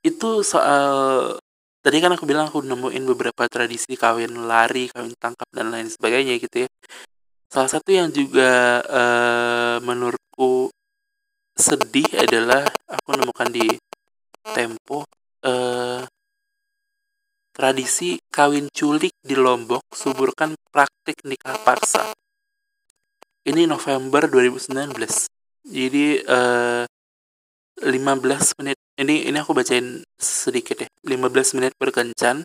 itu 0.00 0.40
soal 0.40 0.84
tadi 1.84 2.00
kan 2.00 2.16
aku 2.16 2.24
bilang 2.24 2.48
aku 2.48 2.64
nemuin 2.64 3.04
beberapa 3.12 3.44
tradisi 3.46 3.92
kawin 3.94 4.48
lari, 4.48 4.88
kawin 4.88 5.12
tangkap 5.20 5.48
dan 5.52 5.68
lain 5.68 5.88
sebagainya 5.92 6.40
gitu 6.40 6.64
ya. 6.64 6.68
Salah 7.52 7.70
satu 7.70 7.92
yang 7.92 8.08
juga 8.10 8.82
uh, 8.88 9.76
menurutku 9.84 10.72
sedih 11.54 12.08
adalah 12.18 12.66
aku 12.88 13.14
nemukan 13.14 13.50
di 13.52 13.68
Tempo 14.44 15.08
uh, 15.48 16.04
tradisi 17.54 18.18
kawin 18.34 18.66
culik 18.74 19.14
di 19.22 19.38
Lombok 19.38 19.86
suburkan 19.94 20.58
praktik 20.74 21.22
nikah 21.22 21.54
paksa. 21.62 22.10
Ini 23.46 23.70
November 23.70 24.26
2019. 24.26 24.90
Jadi 25.70 26.18
uh, 26.26 26.82
15 27.78 28.58
menit. 28.58 28.78
Ini 28.98 29.30
ini 29.30 29.36
aku 29.38 29.54
bacain 29.54 30.02
sedikit 30.18 30.82
ya. 30.82 30.90
15 31.06 31.62
menit 31.62 31.72
berkencan 31.78 32.42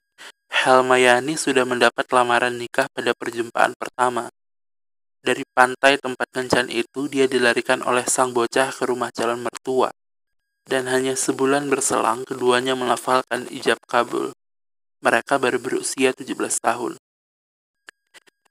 Helmayani 0.50 1.34
sudah 1.38 1.66
mendapat 1.66 2.06
lamaran 2.14 2.54
nikah 2.54 2.86
pada 2.94 3.18
perjumpaan 3.18 3.74
pertama. 3.74 4.30
Dari 5.20 5.42
pantai 5.58 5.98
tempat 5.98 6.30
kencan 6.30 6.70
itu 6.70 7.10
dia 7.10 7.26
dilarikan 7.26 7.82
oleh 7.82 8.06
sang 8.06 8.30
bocah 8.30 8.70
ke 8.70 8.86
rumah 8.86 9.10
calon 9.10 9.42
mertua. 9.42 9.90
Dan 10.70 10.86
hanya 10.86 11.18
sebulan 11.18 11.66
berselang 11.66 12.30
keduanya 12.30 12.78
melafalkan 12.78 13.50
ijab 13.50 13.82
kabul 13.90 14.38
mereka 15.00 15.40
baru 15.40 15.60
berusia 15.60 16.12
17 16.12 16.36
tahun 16.60 17.00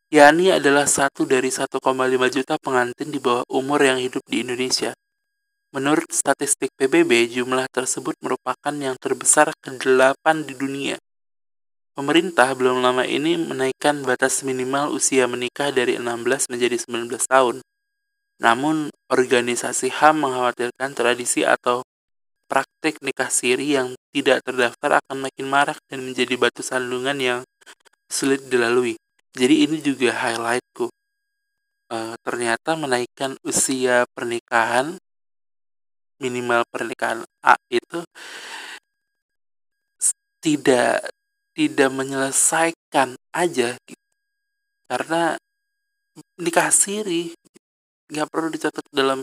Yani 0.08 0.56
adalah 0.56 0.88
satu 0.88 1.28
dari 1.28 1.52
1,5 1.52 1.84
juta 2.32 2.56
pengantin 2.56 3.12
di 3.12 3.20
bawah 3.20 3.44
umur 3.52 3.84
yang 3.84 4.00
hidup 4.00 4.24
di 4.24 4.40
Indonesia. 4.40 4.96
Menurut 5.68 6.08
statistik 6.16 6.72
PBB, 6.80 7.28
jumlah 7.28 7.68
tersebut 7.68 8.16
merupakan 8.24 8.72
yang 8.72 8.96
terbesar 8.96 9.52
ke-8 9.60 10.48
di 10.48 10.56
dunia. 10.56 10.96
Pemerintah 11.92 12.56
belum 12.56 12.80
lama 12.80 13.04
ini 13.04 13.36
menaikkan 13.36 14.00
batas 14.00 14.40
minimal 14.48 14.96
usia 14.96 15.28
menikah 15.28 15.68
dari 15.76 16.00
16 16.00 16.48
menjadi 16.48 16.80
19 16.88 17.12
tahun. 17.28 17.60
Namun, 18.40 18.88
organisasi 19.12 19.92
HAM 19.92 20.24
mengkhawatirkan 20.24 20.96
tradisi 20.96 21.44
atau 21.44 21.84
praktik 22.48 22.98
nikah 23.04 23.28
siri 23.28 23.76
yang 23.76 23.92
tidak 24.10 24.40
terdaftar 24.42 25.04
akan 25.04 25.28
makin 25.28 25.46
marak 25.46 25.78
dan 25.86 26.00
menjadi 26.02 26.34
batu 26.40 26.64
sandungan 26.64 27.16
yang 27.20 27.40
sulit 28.08 28.48
dilalui. 28.48 28.96
Jadi 29.36 29.68
ini 29.68 29.76
juga 29.84 30.16
highlightku. 30.16 30.88
Uh, 31.88 32.12
ternyata 32.20 32.76
menaikkan 32.76 33.36
usia 33.44 34.04
pernikahan 34.12 35.00
minimal 36.20 36.66
pernikahan 36.68 37.24
A 37.40 37.56
itu 37.72 38.04
tidak 40.42 41.08
tidak 41.56 41.90
menyelesaikan 41.90 43.16
aja 43.34 43.74
karena 44.86 45.40
nikah 46.38 46.70
siri 46.70 47.34
nggak 48.10 48.28
perlu 48.30 48.48
dicatat 48.50 48.84
dalam 48.94 49.22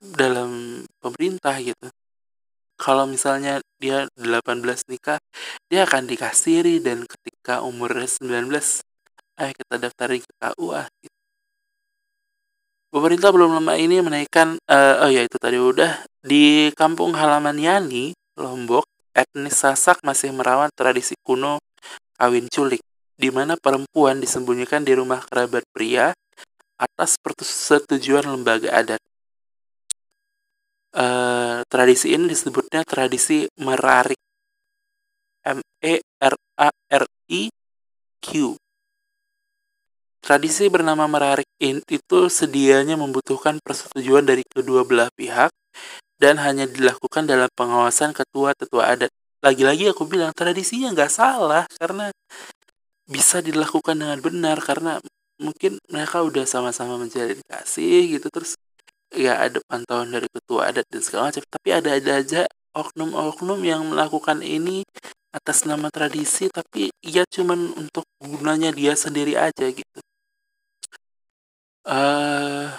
dalam 0.00 0.82
pemerintah 1.00 1.56
gitu 1.60 1.88
kalau 2.80 3.04
misalnya 3.04 3.60
dia 3.76 4.08
18 4.16 4.64
nikah 4.88 5.20
dia 5.68 5.84
akan 5.84 6.08
dikasiri 6.08 6.80
dan 6.80 7.04
ketika 7.04 7.60
umurnya 7.60 8.08
19 8.08 8.48
ayo 9.40 9.52
kita 9.56 9.74
daftarin 9.80 10.20
ke 10.24 10.32
KUA 10.36 10.84
gitu. 11.04 11.18
Pemerintah 12.90 13.30
belum 13.30 13.54
lama 13.54 13.78
ini 13.78 14.02
menaikkan 14.02 14.58
uh, 14.66 15.06
oh 15.06 15.10
ya 15.12 15.22
itu 15.22 15.38
tadi 15.38 15.56
udah 15.56 16.02
di 16.26 16.74
kampung 16.74 17.14
halaman 17.14 17.54
Yani, 17.54 18.10
Lombok, 18.34 18.82
etnis 19.14 19.62
Sasak 19.62 20.02
masih 20.02 20.34
merawat 20.34 20.74
tradisi 20.74 21.14
kuno 21.22 21.62
kawin 22.18 22.50
culik 22.50 22.82
di 23.14 23.30
mana 23.30 23.54
perempuan 23.54 24.18
disembunyikan 24.18 24.82
di 24.82 24.98
rumah 24.98 25.22
kerabat 25.22 25.62
pria 25.70 26.10
atas 26.80 27.14
persetujuan 27.22 28.26
lembaga 28.26 28.74
adat. 28.74 29.00
Uh, 30.90 31.62
tradisi 31.70 32.10
ini 32.10 32.26
disebutnya 32.26 32.82
tradisi 32.82 33.46
merarik. 33.62 34.18
M 35.46 35.62
E 35.80 36.02
R 36.18 36.34
A 36.58 36.68
R 36.72 37.04
I 37.30 37.42
Q. 38.18 38.58
Tradisi 40.20 40.68
bernama 40.68 41.08
merarik 41.08 41.48
itu 41.58 42.18
sedianya 42.28 42.98
membutuhkan 42.98 43.56
persetujuan 43.64 44.26
dari 44.28 44.44
kedua 44.44 44.84
belah 44.84 45.08
pihak 45.16 45.48
dan 46.20 46.36
hanya 46.36 46.68
dilakukan 46.68 47.24
dalam 47.24 47.48
pengawasan 47.56 48.12
ketua-tetua 48.12 48.84
adat. 48.84 49.10
Lagi-lagi 49.40 49.88
aku 49.88 50.04
bilang 50.04 50.36
tradisinya 50.36 50.92
nggak 50.92 51.08
salah 51.08 51.64
karena 51.80 52.12
bisa 53.08 53.40
dilakukan 53.40 53.96
dengan 53.96 54.20
benar 54.20 54.60
karena 54.60 55.00
mungkin 55.40 55.80
mereka 55.88 56.20
udah 56.20 56.44
sama-sama 56.44 57.00
menjalin 57.00 57.40
kasih 57.48 58.20
gitu 58.20 58.28
terus 58.28 58.60
ya 59.14 59.42
ada 59.42 59.58
pantauan 59.66 60.10
dari 60.14 60.26
ketua 60.30 60.70
adat 60.70 60.86
dan 60.90 61.02
segala 61.02 61.22
macam. 61.30 61.44
Tapi 61.46 61.68
ada 61.74 61.90
ada 61.98 62.12
aja 62.18 62.42
oknum-oknum 62.74 63.60
yang 63.66 63.82
melakukan 63.90 64.40
ini 64.46 64.86
atas 65.30 65.62
nama 65.66 65.90
tradisi 65.94 66.50
tapi 66.50 66.90
ia 67.06 67.22
cuman 67.26 67.74
untuk 67.78 68.02
gunanya 68.18 68.70
dia 68.74 68.94
sendiri 68.98 69.38
aja 69.38 69.66
gitu. 69.70 70.00
Uh, 71.86 72.70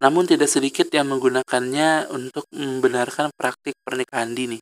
namun 0.00 0.28
tidak 0.28 0.48
sedikit 0.52 0.88
yang 0.92 1.08
menggunakannya 1.08 2.12
untuk 2.12 2.44
membenarkan 2.52 3.32
praktik 3.36 3.76
pernikahan 3.84 4.36
dini. 4.36 4.60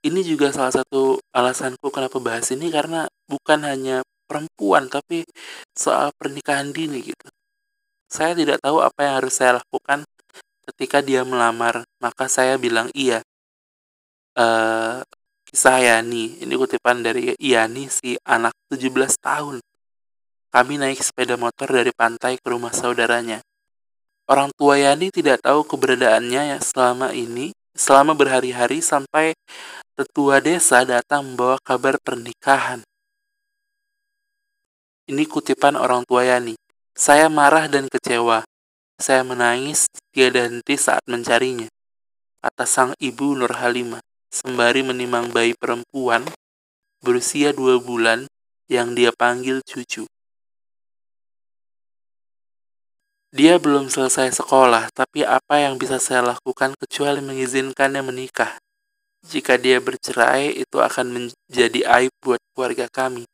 Ini 0.00 0.20
juga 0.24 0.48
salah 0.54 0.72
satu 0.72 1.20
alasanku 1.34 1.92
kenapa 1.92 2.16
bahas 2.22 2.48
ini 2.54 2.72
karena 2.72 3.04
bukan 3.28 3.60
hanya 3.66 4.00
perempuan 4.24 4.88
tapi 4.88 5.26
soal 5.74 6.14
pernikahan 6.16 6.70
dini 6.70 7.02
gitu 7.02 7.28
saya 8.10 8.34
tidak 8.34 8.58
tahu 8.58 8.82
apa 8.82 9.06
yang 9.06 9.14
harus 9.22 9.38
saya 9.38 9.62
lakukan 9.62 10.02
ketika 10.66 10.98
dia 10.98 11.22
melamar, 11.22 11.86
maka 12.02 12.26
saya 12.26 12.58
bilang 12.58 12.90
iya. 12.90 13.22
Uh, 14.34 15.02
kisah 15.46 15.78
Yani, 15.82 16.42
ini 16.42 16.54
kutipan 16.58 17.02
dari 17.06 17.34
Yani 17.38 17.86
si 17.86 18.18
anak 18.26 18.54
17 18.70 19.14
tahun. 19.18 19.62
Kami 20.50 20.74
naik 20.82 20.98
sepeda 20.98 21.38
motor 21.38 21.70
dari 21.70 21.94
pantai 21.94 22.34
ke 22.38 22.46
rumah 22.50 22.74
saudaranya. 22.74 23.38
Orang 24.26 24.50
tua 24.54 24.78
Yani 24.78 25.10
tidak 25.14 25.42
tahu 25.42 25.62
keberadaannya 25.66 26.54
ya 26.54 26.58
selama 26.62 27.14
ini, 27.14 27.54
selama 27.74 28.14
berhari-hari 28.14 28.82
sampai 28.82 29.34
tetua 29.94 30.38
desa 30.42 30.82
datang 30.82 31.22
membawa 31.22 31.58
kabar 31.62 31.98
pernikahan. 32.02 32.82
Ini 35.10 35.26
kutipan 35.26 35.74
orang 35.74 36.06
tua 36.06 36.22
Yani. 36.26 36.59
Saya 37.00 37.32
marah 37.32 37.64
dan 37.64 37.88
kecewa. 37.88 38.44
Saya 39.00 39.24
menangis 39.24 39.88
tiada 40.12 40.44
henti 40.44 40.76
saat 40.76 41.00
mencarinya. 41.08 41.64
Kata 42.44 42.68
sang 42.68 42.92
ibu 43.00 43.32
Nur 43.32 43.56
Halimah, 43.56 44.04
sembari 44.28 44.84
menimang 44.84 45.32
bayi 45.32 45.56
perempuan 45.56 46.28
berusia 47.00 47.56
dua 47.56 47.80
bulan 47.80 48.28
yang 48.68 48.92
dia 48.92 49.16
panggil 49.16 49.64
cucu. 49.64 50.04
Dia 53.32 53.56
belum 53.56 53.88
selesai 53.88 54.36
sekolah, 54.36 54.92
tapi 54.92 55.24
apa 55.24 55.56
yang 55.56 55.80
bisa 55.80 55.96
saya 55.96 56.20
lakukan 56.20 56.76
kecuali 56.76 57.24
mengizinkannya 57.24 58.04
menikah. 58.04 58.60
Jika 59.24 59.56
dia 59.56 59.80
bercerai, 59.80 60.52
itu 60.52 60.76
akan 60.76 61.32
menjadi 61.48 61.80
aib 61.96 62.12
buat 62.20 62.44
keluarga 62.52 62.92
kami. 62.92 63.24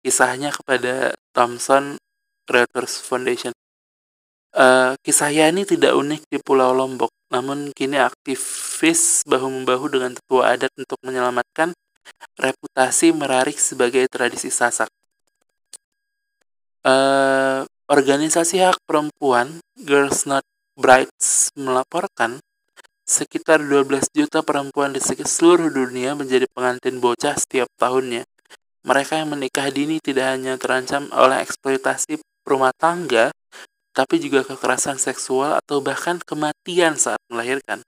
Kisahnya 0.00 0.56
kepada 0.56 1.12
Thompson 1.36 2.00
Creators 2.44 3.00
Foundation. 3.02 3.52
Uh, 4.54 4.94
kisah 5.02 5.34
Yani 5.34 5.66
tidak 5.66 5.98
unik 5.98 6.30
di 6.30 6.38
Pulau 6.38 6.70
Lombok, 6.70 7.10
namun 7.34 7.74
kini 7.74 7.98
aktivis 7.98 9.26
bahu-membahu 9.26 9.90
dengan 9.90 10.14
tetua 10.14 10.54
adat 10.54 10.70
untuk 10.78 11.00
menyelamatkan 11.02 11.74
reputasi 12.38 13.10
merarik 13.10 13.58
sebagai 13.58 14.06
tradisi 14.06 14.54
Sasak. 14.54 14.86
Uh, 16.84 17.66
organisasi 17.90 18.60
hak 18.60 18.78
perempuan 18.84 19.58
Girls 19.74 20.28
Not 20.28 20.44
Brides 20.76 21.48
melaporkan 21.56 22.38
sekitar 23.04 23.60
12 23.60 24.08
juta 24.16 24.40
perempuan 24.40 24.96
di 24.96 25.00
seluruh 25.00 25.68
dunia 25.68 26.16
menjadi 26.16 26.48
pengantin 26.48 27.04
bocah 27.04 27.36
setiap 27.36 27.68
tahunnya. 27.76 28.24
Mereka 28.84 29.20
yang 29.20 29.32
menikah 29.32 29.68
dini 29.72 30.00
tidak 30.00 30.36
hanya 30.36 30.60
terancam 30.60 31.08
oleh 31.12 31.40
eksploitasi 31.40 32.20
rumah 32.44 32.70
tangga, 32.76 33.32
tapi 33.96 34.20
juga 34.20 34.44
kekerasan 34.44 35.00
seksual 35.00 35.58
atau 35.58 35.80
bahkan 35.80 36.20
kematian 36.20 36.94
saat 37.00 37.20
melahirkan. 37.28 37.80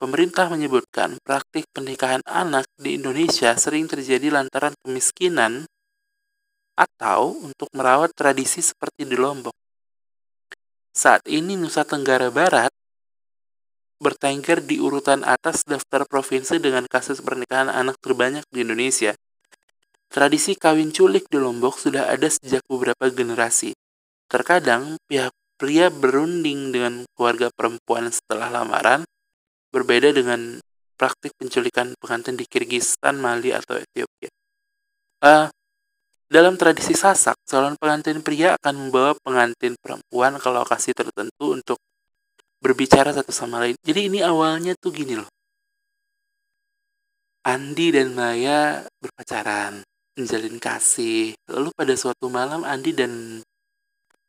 Pemerintah 0.00 0.48
menyebutkan 0.48 1.20
praktik 1.20 1.68
pernikahan 1.76 2.24
anak 2.24 2.64
di 2.80 2.96
Indonesia 2.96 3.52
sering 3.60 3.84
terjadi 3.84 4.32
lantaran 4.32 4.72
kemiskinan 4.80 5.68
atau 6.72 7.36
untuk 7.44 7.68
merawat 7.76 8.16
tradisi 8.16 8.64
seperti 8.64 9.04
di 9.04 9.16
Lombok. 9.20 9.52
Saat 10.96 11.28
ini 11.28 11.54
Nusa 11.54 11.84
Tenggara 11.84 12.32
Barat 12.32 12.72
bertengger 14.00 14.64
di 14.64 14.80
urutan 14.80 15.20
atas 15.20 15.68
daftar 15.68 16.08
provinsi 16.08 16.56
dengan 16.56 16.88
kasus 16.88 17.20
pernikahan 17.20 17.68
anak 17.68 18.00
terbanyak 18.00 18.48
di 18.48 18.64
Indonesia. 18.64 19.12
Tradisi 20.10 20.58
kawin 20.58 20.90
culik 20.90 21.30
di 21.30 21.38
Lombok 21.38 21.78
sudah 21.78 22.10
ada 22.10 22.26
sejak 22.26 22.66
beberapa 22.66 23.06
generasi. 23.14 23.70
Terkadang 24.26 24.98
pihak 25.06 25.30
pria 25.54 25.86
berunding 25.86 26.74
dengan 26.74 27.06
keluarga 27.14 27.46
perempuan 27.54 28.10
setelah 28.10 28.50
lamaran, 28.50 29.06
berbeda 29.70 30.10
dengan 30.10 30.58
praktik 30.98 31.30
penculikan 31.38 31.94
pengantin 32.02 32.34
di 32.34 32.42
Kirgistan, 32.42 33.22
Mali, 33.22 33.54
atau 33.54 33.78
Ethiopia. 33.78 34.30
Uh, 35.22 35.46
dalam 36.26 36.58
tradisi 36.58 36.98
Sasak, 36.98 37.38
calon 37.46 37.78
pengantin 37.78 38.18
pria 38.18 38.58
akan 38.58 38.74
membawa 38.90 39.14
pengantin 39.22 39.78
perempuan 39.78 40.42
ke 40.42 40.48
lokasi 40.50 40.90
tertentu 40.90 41.54
untuk 41.54 41.78
berbicara 42.58 43.14
satu 43.14 43.30
sama 43.30 43.62
lain. 43.62 43.78
Jadi 43.86 44.10
ini 44.10 44.26
awalnya 44.26 44.74
tuh 44.74 44.90
gini 44.90 45.14
loh. 45.14 45.30
Andi 47.40 47.88
dan 47.88 48.12
Maya 48.12 48.84
berpacaran, 49.00 49.80
menjalin 50.20 50.60
kasih. 50.60 51.32
Lalu 51.48 51.72
pada 51.72 51.94
suatu 51.96 52.28
malam 52.28 52.62
Andi 52.62 52.92
dan 52.92 53.42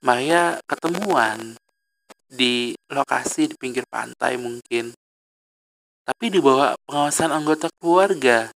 Maya 0.01 0.57
ketemuan 0.65 1.53
di 2.31 2.73
lokasi 2.89 3.51
di 3.51 3.55
pinggir 3.59 3.83
pantai 3.85 4.39
mungkin. 4.39 4.95
Tapi 6.07 6.25
di 6.31 6.39
bawah 6.41 6.73
pengawasan 6.87 7.29
anggota 7.29 7.67
keluarga. 7.77 8.49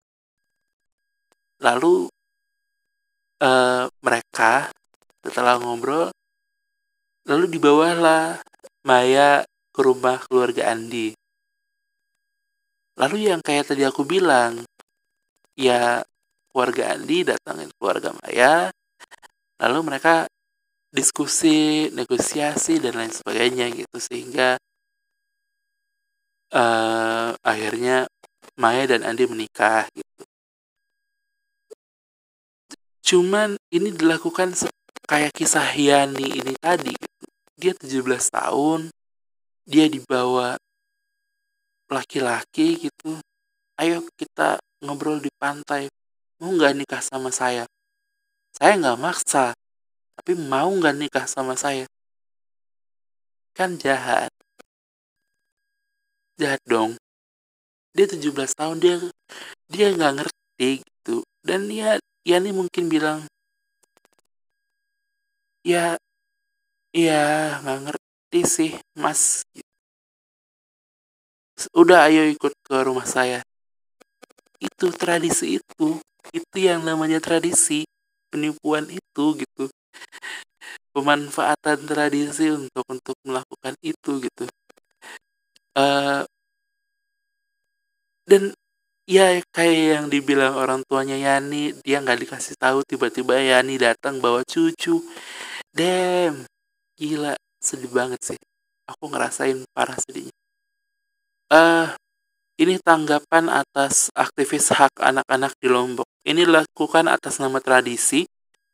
Lalu 1.59 2.07
uh, 3.43 3.89
mereka 4.05 4.71
setelah 5.23 5.59
ngobrol 5.59 6.13
lalu 7.27 7.47
dibawalah 7.55 8.43
Maya 8.83 9.47
ke 9.71 9.81
rumah 9.81 10.19
keluarga 10.27 10.75
Andi. 10.75 11.15
Lalu 12.99 13.31
yang 13.31 13.41
kayak 13.41 13.73
tadi 13.73 13.87
aku 13.87 14.03
bilang, 14.03 14.67
ya 15.55 16.03
keluarga 16.53 16.93
Andi 16.93 17.25
datangin 17.25 17.73
keluarga 17.81 18.13
Maya, 18.21 18.69
lalu 19.59 19.79
mereka 19.89 20.29
diskusi, 20.93 21.89
negosiasi 21.97 22.77
dan 22.77 23.01
lain 23.01 23.11
sebagainya 23.11 23.73
gitu 23.73 23.97
sehingga 23.97 24.61
uh, 26.53 27.33
akhirnya 27.41 28.05
Maya 28.61 28.85
dan 28.85 29.09
Andi 29.09 29.25
menikah 29.25 29.89
gitu. 29.97 30.23
Cuman 33.03 33.57
ini 33.73 33.91
dilakukan 33.97 34.53
kayak 35.09 35.33
kisah 35.33 35.73
Yani 35.73 36.39
ini 36.39 36.53
tadi 36.61 36.93
gitu. 36.93 37.27
Dia 37.57 37.73
17 37.73 38.05
tahun, 38.29 38.93
dia 39.65 39.89
dibawa 39.89 40.61
laki-laki 41.93 42.89
gitu 42.89 43.21
ayo 43.81 44.05
kita 44.17 44.57
ngobrol 44.81 45.21
di 45.21 45.29
pantai 45.37 45.91
mau 46.43 46.51
nggak 46.59 46.75
nikah 46.75 46.99
sama 46.99 47.31
saya? 47.31 47.71
Saya 48.51 48.75
nggak 48.75 48.99
maksa 48.99 49.55
tapi 50.19 50.35
mau 50.35 50.67
nggak 50.75 50.99
nikah 50.99 51.27
sama 51.31 51.55
saya? 51.55 51.87
Kan 53.55 53.79
jahat. 53.79 54.35
Jahat 56.43 56.59
dong. 56.67 56.99
Dia 57.95 58.11
17 58.11 58.59
tahun 58.59 58.83
dia 58.83 58.95
dia 59.71 59.95
nggak 59.95 60.15
ngerti 60.19 60.83
gitu. 60.83 61.23
Dan 61.47 61.71
dia 61.71 62.03
ya 62.27 62.43
nih 62.43 62.51
mungkin 62.51 62.91
bilang 62.91 63.23
ya 65.63 65.95
ya 66.91 67.23
nggak 67.63 67.79
ngerti 67.87 68.41
sih 68.43 68.73
mas. 68.99 69.47
Udah 71.71 72.11
ayo 72.11 72.27
ikut 72.27 72.51
ke 72.67 72.77
rumah 72.83 73.07
saya. 73.07 73.47
Itu 74.59 74.91
tradisi 74.91 75.63
itu 75.63 76.03
itu 76.31 76.57
yang 76.63 76.87
namanya 76.87 77.19
tradisi 77.19 77.83
penipuan 78.31 78.87
itu 78.87 79.25
gitu. 79.43 79.65
Pemanfaatan 80.95 81.79
tradisi 81.89 82.47
untuk 82.53 82.85
untuk 82.87 83.17
melakukan 83.27 83.75
itu 83.83 84.11
gitu. 84.23 84.45
Uh, 85.73 86.23
dan 88.29 88.53
ya 89.09 89.43
kayak 89.51 89.79
yang 89.99 90.07
dibilang 90.13 90.55
orang 90.55 90.81
tuanya 90.87 91.19
Yani 91.19 91.75
dia 91.83 91.99
nggak 91.99 92.21
dikasih 92.29 92.55
tahu 92.57 92.87
tiba-tiba 92.87 93.35
Yani 93.41 93.75
datang 93.81 94.23
bawa 94.23 94.47
cucu. 94.47 95.03
Dem 95.75 96.45
gila 96.99 97.35
sedih 97.61 97.91
banget 97.91 98.21
sih. 98.23 98.41
Aku 98.89 99.09
ngerasain 99.11 99.65
parah 99.75 99.99
sedihnya. 99.99 100.35
Uh, 101.53 101.93
ini 102.63 102.79
tanggapan 102.79 103.51
atas 103.51 104.15
aktivis 104.15 104.71
hak 104.71 105.03
anak-anak 105.03 105.59
di 105.59 105.67
Lombok. 105.67 106.07
Ini 106.23 106.47
dilakukan 106.47 107.11
atas 107.11 107.43
nama 107.43 107.59
tradisi, 107.59 108.23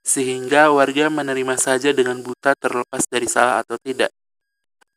sehingga 0.04 0.68
warga 0.68 1.08
menerima 1.08 1.56
saja 1.56 1.96
dengan 1.96 2.20
buta 2.20 2.52
terlepas 2.52 3.08
dari 3.08 3.24
salah 3.24 3.64
atau 3.64 3.80
tidak. 3.80 4.12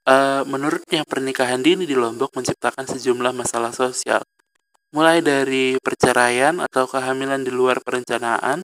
Uh, 0.04 0.44
menurutnya 0.44 1.08
pernikahan 1.08 1.64
dini 1.64 1.88
di 1.88 1.96
Lombok 1.96 2.36
menciptakan 2.36 2.84
sejumlah 2.84 3.32
masalah 3.32 3.72
sosial, 3.72 4.20
mulai 4.92 5.24
dari 5.24 5.80
perceraian 5.80 6.60
atau 6.60 6.84
kehamilan 6.84 7.48
di 7.48 7.52
luar 7.54 7.80
perencanaan, 7.80 8.60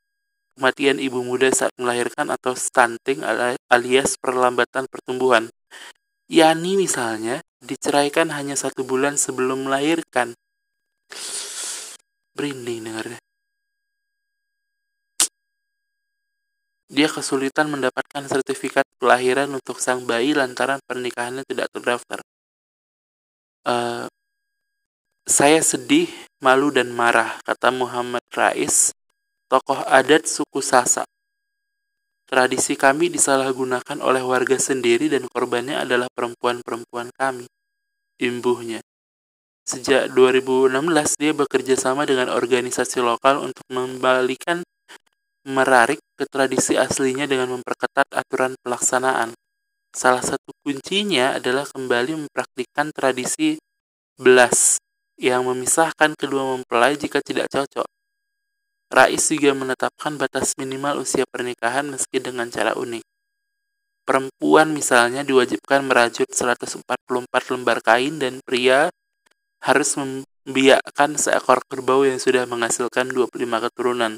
kematian 0.60 1.00
ibu 1.00 1.24
muda 1.24 1.48
saat 1.56 1.72
melahirkan 1.80 2.28
atau 2.36 2.52
stunting 2.52 3.24
alias 3.72 4.20
perlambatan 4.20 4.92
pertumbuhan. 4.92 5.48
Yani 6.28 6.76
misalnya 6.76 7.40
diceraikan 7.62 8.30
hanya 8.34 8.54
satu 8.54 8.86
bulan 8.86 9.18
sebelum 9.18 9.66
melahirkan. 9.66 10.34
Berinding 12.38 12.86
dengarnya. 12.86 13.20
Dia 16.88 17.12
kesulitan 17.12 17.68
mendapatkan 17.68 18.24
sertifikat 18.32 18.88
kelahiran 18.96 19.52
untuk 19.52 19.84
sang 19.84 20.08
bayi 20.08 20.32
lantaran 20.32 20.80
pernikahannya 20.88 21.44
tidak 21.44 21.68
terdaftar. 21.76 22.24
Uh, 23.68 24.08
saya 25.28 25.60
sedih, 25.60 26.08
malu 26.40 26.72
dan 26.72 26.88
marah, 26.96 27.36
kata 27.44 27.76
Muhammad 27.76 28.24
Rais, 28.32 28.96
tokoh 29.52 29.84
adat 29.84 30.24
suku 30.24 30.64
Sasak. 30.64 31.04
Tradisi 32.28 32.76
kami 32.76 33.08
disalahgunakan 33.08 34.04
oleh 34.04 34.20
warga 34.20 34.60
sendiri 34.60 35.08
dan 35.08 35.32
korbannya 35.32 35.80
adalah 35.80 36.12
perempuan-perempuan 36.12 37.08
kami. 37.16 37.48
Imbuhnya. 38.20 38.84
Sejak 39.64 40.12
2016 40.12 40.76
dia 41.16 41.32
bekerja 41.32 41.80
sama 41.80 42.04
dengan 42.04 42.28
organisasi 42.36 43.00
lokal 43.00 43.40
untuk 43.48 43.64
membalikan 43.72 44.60
merarik 45.48 46.04
ke 46.20 46.28
tradisi 46.28 46.76
aslinya 46.76 47.24
dengan 47.32 47.56
memperketat 47.56 48.12
aturan 48.12 48.60
pelaksanaan. 48.60 49.32
Salah 49.96 50.20
satu 50.20 50.52
kuncinya 50.68 51.40
adalah 51.40 51.64
kembali 51.64 52.28
mempraktikkan 52.28 52.92
tradisi 52.92 53.56
belas 54.20 54.84
yang 55.16 55.48
memisahkan 55.48 56.12
kedua 56.20 56.60
mempelai 56.60 57.00
jika 57.00 57.24
tidak 57.24 57.48
cocok. 57.48 57.97
Rais 58.88 59.20
juga 59.20 59.52
menetapkan 59.52 60.16
batas 60.16 60.56
minimal 60.56 61.04
usia 61.04 61.28
pernikahan 61.28 61.92
meski 61.92 62.24
dengan 62.24 62.48
cara 62.48 62.72
unik. 62.72 63.04
Perempuan 64.08 64.72
misalnya 64.72 65.28
diwajibkan 65.28 65.84
merajut 65.84 66.32
144 66.32 66.88
lembar 67.52 67.84
kain 67.84 68.16
dan 68.16 68.40
pria 68.48 68.88
harus 69.60 69.92
membiakkan 70.00 71.20
seekor 71.20 71.60
kerbau 71.68 72.08
yang 72.08 72.16
sudah 72.16 72.48
menghasilkan 72.48 73.12
25 73.12 73.36
keturunan. 73.68 74.16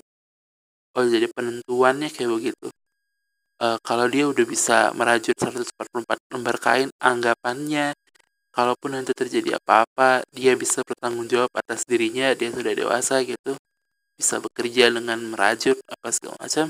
Oh 0.94 1.02
jadi 1.02 1.26
penentuannya 1.34 2.14
kayak 2.14 2.30
begitu. 2.30 2.70
E, 3.58 3.68
kalau 3.82 4.06
dia 4.06 4.30
udah 4.30 4.46
bisa 4.46 4.94
merajut 4.94 5.34
144 5.34 6.30
lembar 6.30 6.62
kain, 6.62 6.94
anggapannya 7.02 7.98
kalaupun 8.54 8.94
nanti 8.94 9.18
terjadi 9.18 9.58
apa-apa, 9.58 10.22
dia 10.30 10.54
bisa 10.54 10.86
bertanggung 10.86 11.26
jawab 11.26 11.50
atas 11.58 11.90
dirinya, 11.90 12.30
dia 12.38 12.54
sudah 12.54 12.78
dewasa 12.78 13.26
gitu 13.26 13.58
bisa 14.20 14.44
bekerja 14.44 14.92
dengan 14.92 15.16
merajut 15.32 15.80
apa 15.88 16.12
segala 16.12 16.36
macam. 16.44 16.68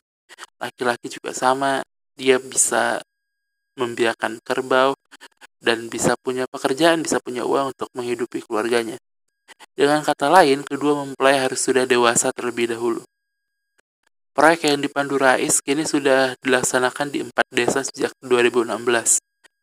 Laki-laki 0.62 1.10
juga 1.10 1.34
sama 1.34 1.82
dia 2.14 2.38
bisa 2.38 3.02
membiarkan 3.74 4.38
kerbau 4.46 4.94
dan 5.58 5.90
bisa 5.90 6.14
punya 6.22 6.46
pekerjaan 6.46 7.02
bisa 7.02 7.18
punya 7.18 7.42
uang 7.42 7.74
untuk 7.74 7.90
menghidupi 7.98 8.46
keluarganya. 8.46 9.02
Dengan 9.74 10.06
kata 10.06 10.30
lain 10.30 10.62
kedua 10.62 10.94
mempelai 11.02 11.42
harus 11.42 11.66
sudah 11.66 11.90
dewasa 11.90 12.30
terlebih 12.30 12.70
dahulu. 12.70 13.02
Proyek 14.38 14.70
yang 14.70 14.80
dipandu 14.86 15.18
Rais 15.18 15.58
kini 15.66 15.90
sudah 15.90 16.38
dilaksanakan 16.46 17.08
di 17.10 17.26
empat 17.26 17.50
desa 17.50 17.82
sejak 17.82 18.14
2016 18.22 19.18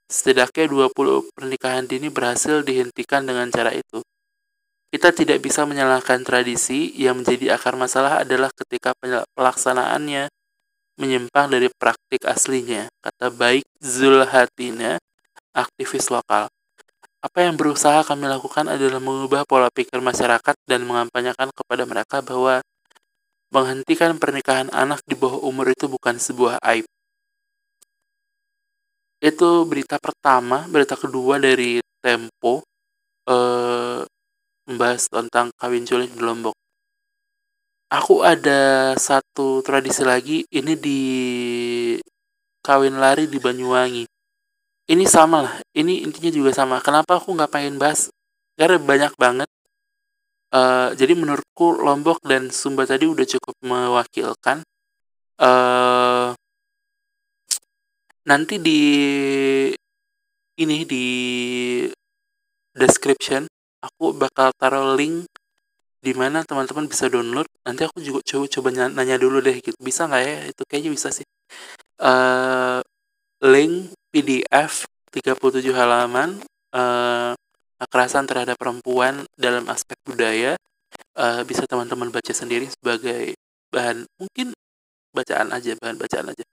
setidaknya 0.06 0.70
20 0.70 1.34
pernikahan 1.34 1.84
dini 1.90 2.08
berhasil 2.14 2.62
dihentikan 2.62 3.26
dengan 3.26 3.50
cara 3.50 3.74
itu 3.74 4.02
kita 4.96 5.12
tidak 5.12 5.44
bisa 5.44 5.68
menyalahkan 5.68 6.24
tradisi, 6.24 6.88
yang 6.96 7.20
menjadi 7.20 7.60
akar 7.60 7.76
masalah 7.76 8.24
adalah 8.24 8.48
ketika 8.48 8.96
pelaksanaannya 9.36 10.32
menyimpang 10.96 11.52
dari 11.52 11.68
praktik 11.68 12.24
aslinya, 12.24 12.88
kata 13.04 13.28
baik 13.28 13.68
Zulhatina, 13.76 14.96
aktivis 15.52 16.08
lokal. 16.08 16.48
Apa 17.20 17.44
yang 17.44 17.60
berusaha 17.60 18.08
kami 18.08 18.24
lakukan 18.24 18.72
adalah 18.72 18.96
mengubah 18.96 19.44
pola 19.44 19.68
pikir 19.68 20.00
masyarakat 20.00 20.56
dan 20.64 20.88
mengampanyakan 20.88 21.52
kepada 21.52 21.84
mereka 21.84 22.24
bahwa 22.24 22.64
menghentikan 23.52 24.16
pernikahan 24.16 24.72
anak 24.72 25.04
di 25.04 25.12
bawah 25.12 25.44
umur 25.44 25.76
itu 25.76 25.92
bukan 25.92 26.16
sebuah 26.16 26.56
aib. 26.72 26.88
Itu 29.20 29.68
berita 29.68 30.00
pertama, 30.00 30.64
berita 30.72 30.96
kedua 30.96 31.36
dari 31.36 31.84
Tempo. 32.00 32.64
Eh, 33.28 34.00
membahas 34.66 35.08
tentang 35.08 35.48
kawin 35.56 35.86
culik 35.86 36.12
di 36.12 36.20
Lombok. 36.20 36.54
Aku 37.90 38.26
ada 38.26 38.92
satu 38.98 39.62
tradisi 39.62 40.02
lagi, 40.02 40.42
ini 40.50 40.74
di 40.74 41.00
kawin 42.66 42.98
lari 42.98 43.30
di 43.30 43.38
Banyuwangi. 43.38 44.04
ini 44.86 45.04
sama 45.06 45.42
lah 45.42 45.54
ini 45.74 46.06
intinya 46.06 46.30
juga 46.30 46.54
sama 46.54 46.78
kenapa 46.78 47.18
aku 47.18 47.34
nggak 47.34 47.50
pengen 47.50 47.74
bahas 47.74 48.06
karena 48.54 48.78
banyak 48.78 49.12
banget 49.18 49.50
uh, 50.54 50.94
jadi 50.94 51.12
menurutku 51.18 51.74
Lombok 51.82 52.22
dan 52.22 52.54
Sumba 52.54 52.86
tadi 52.86 53.10
udah 53.10 53.26
cukup 53.26 53.54
mewakilkan 53.66 54.62
uh, 55.42 56.30
nanti 58.26 58.54
di 58.62 58.80
ini 60.56 60.86
di 60.86 61.06
description 62.72 63.44
aku 63.86 64.12
bakal 64.18 64.50
taruh 64.58 64.98
link 64.98 65.30
di 66.02 66.12
mana 66.14 66.42
teman-teman 66.46 66.86
bisa 66.86 67.10
download. 67.10 67.46
Nanti 67.66 67.82
aku 67.86 67.98
juga 68.02 68.20
coba 68.22 68.46
coba 68.46 68.68
nanya 68.90 69.16
dulu 69.18 69.38
deh 69.42 69.58
gitu. 69.58 69.74
Bisa 69.82 70.06
nggak 70.06 70.22
ya? 70.22 70.36
Itu 70.50 70.62
kayaknya 70.66 70.90
bisa 70.94 71.08
sih. 71.10 71.26
Uh, 71.96 72.82
link 73.42 73.94
PDF 74.12 74.86
37 75.10 75.72
halaman 75.72 76.42
uh, 76.76 77.32
kekerasan 77.80 78.28
terhadap 78.28 78.56
perempuan 78.56 79.24
dalam 79.36 79.64
aspek 79.68 79.96
budaya 80.04 80.56
uh, 81.16 81.42
bisa 81.44 81.64
teman-teman 81.68 82.08
baca 82.08 82.32
sendiri 82.32 82.68
sebagai 82.68 83.36
bahan 83.72 84.04
mungkin 84.16 84.52
bacaan 85.12 85.52
aja 85.52 85.76
bahan 85.80 85.96
bacaan 85.96 86.32
aja. 86.32 86.44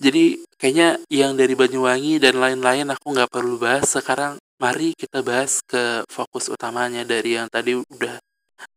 Jadi 0.00 0.42
kayaknya 0.60 1.00
yang 1.08 1.38
dari 1.38 1.54
Banyuwangi 1.56 2.20
dan 2.20 2.36
lain-lain 2.36 2.92
aku 2.92 3.14
nggak 3.14 3.30
perlu 3.30 3.56
bahas. 3.56 3.88
Sekarang 3.88 4.36
mari 4.64 4.96
kita 4.96 5.20
bahas 5.20 5.60
ke 5.60 6.08
fokus 6.08 6.48
utamanya 6.48 7.04
dari 7.04 7.36
yang 7.36 7.52
tadi 7.52 7.76
udah 7.76 8.16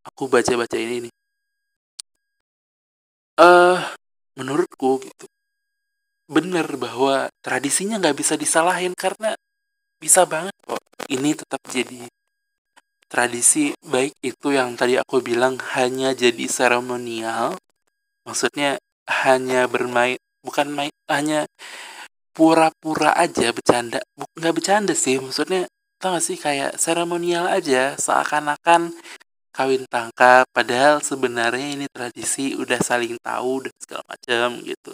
aku 0.04 0.28
baca-baca 0.28 0.76
ini 0.76 1.08
nih. 1.08 1.14
Eh, 3.40 3.44
uh, 3.48 3.80
menurutku 4.36 5.00
gitu. 5.00 5.26
Bener 6.28 6.68
bahwa 6.76 7.32
tradisinya 7.40 7.96
nggak 8.04 8.18
bisa 8.20 8.36
disalahin 8.36 8.92
karena 8.92 9.32
bisa 10.04 10.28
banget 10.28 10.52
kok 10.68 10.84
ini 11.08 11.32
tetap 11.40 11.62
jadi 11.72 12.12
tradisi 13.08 13.72
baik 13.88 14.12
itu 14.20 14.48
yang 14.52 14.76
tadi 14.76 15.00
aku 15.00 15.24
bilang 15.24 15.56
hanya 15.80 16.12
jadi 16.12 16.46
seremonial 16.52 17.56
maksudnya 18.28 18.76
hanya 19.08 19.72
bermain 19.72 20.20
bukan 20.44 20.68
main 20.68 20.92
hanya 21.08 21.48
pura-pura 22.36 23.16
aja 23.16 23.56
bercanda 23.56 24.04
nggak 24.36 24.54
bercanda 24.54 24.94
sih 24.94 25.24
maksudnya 25.24 25.72
tau 25.98 26.14
gak 26.14 26.26
sih 26.26 26.38
kayak 26.38 26.78
seremonial 26.78 27.50
aja 27.50 27.98
seakan-akan 27.98 28.94
kawin 29.50 29.84
tangkap 29.90 30.46
padahal 30.54 31.02
sebenarnya 31.02 31.68
ini 31.74 31.86
tradisi 31.90 32.54
udah 32.54 32.78
saling 32.86 33.18
tahu 33.18 33.66
dan 33.66 33.74
segala 33.82 34.04
macam 34.06 34.48
gitu 34.62 34.94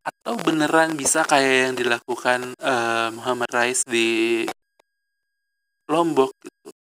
atau 0.00 0.34
beneran 0.40 0.96
bisa 0.96 1.28
kayak 1.28 1.54
yang 1.68 1.74
dilakukan 1.76 2.56
uh, 2.56 3.12
Muhammad 3.12 3.50
Rais 3.52 3.84
di 3.84 4.48
Lombok 5.92 6.32
gitu 6.40 6.72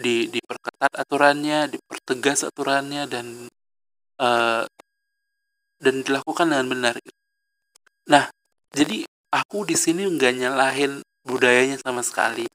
di 0.00 0.32
diperketat 0.32 0.96
aturannya 0.96 1.68
dipertegas 1.68 2.48
aturannya 2.48 3.04
dan 3.04 3.26
uh, 4.16 4.64
dan 5.76 5.94
dilakukan 6.00 6.48
dengan 6.48 6.66
benar 6.72 6.94
gitu. 6.96 7.20
nah 8.08 8.32
jadi 8.72 9.04
aku 9.28 9.68
di 9.68 9.76
sini 9.76 10.08
nggak 10.08 10.32
nyalahin 10.40 11.04
budayanya 11.24 11.76
sama 11.80 12.00
sekali 12.00 12.50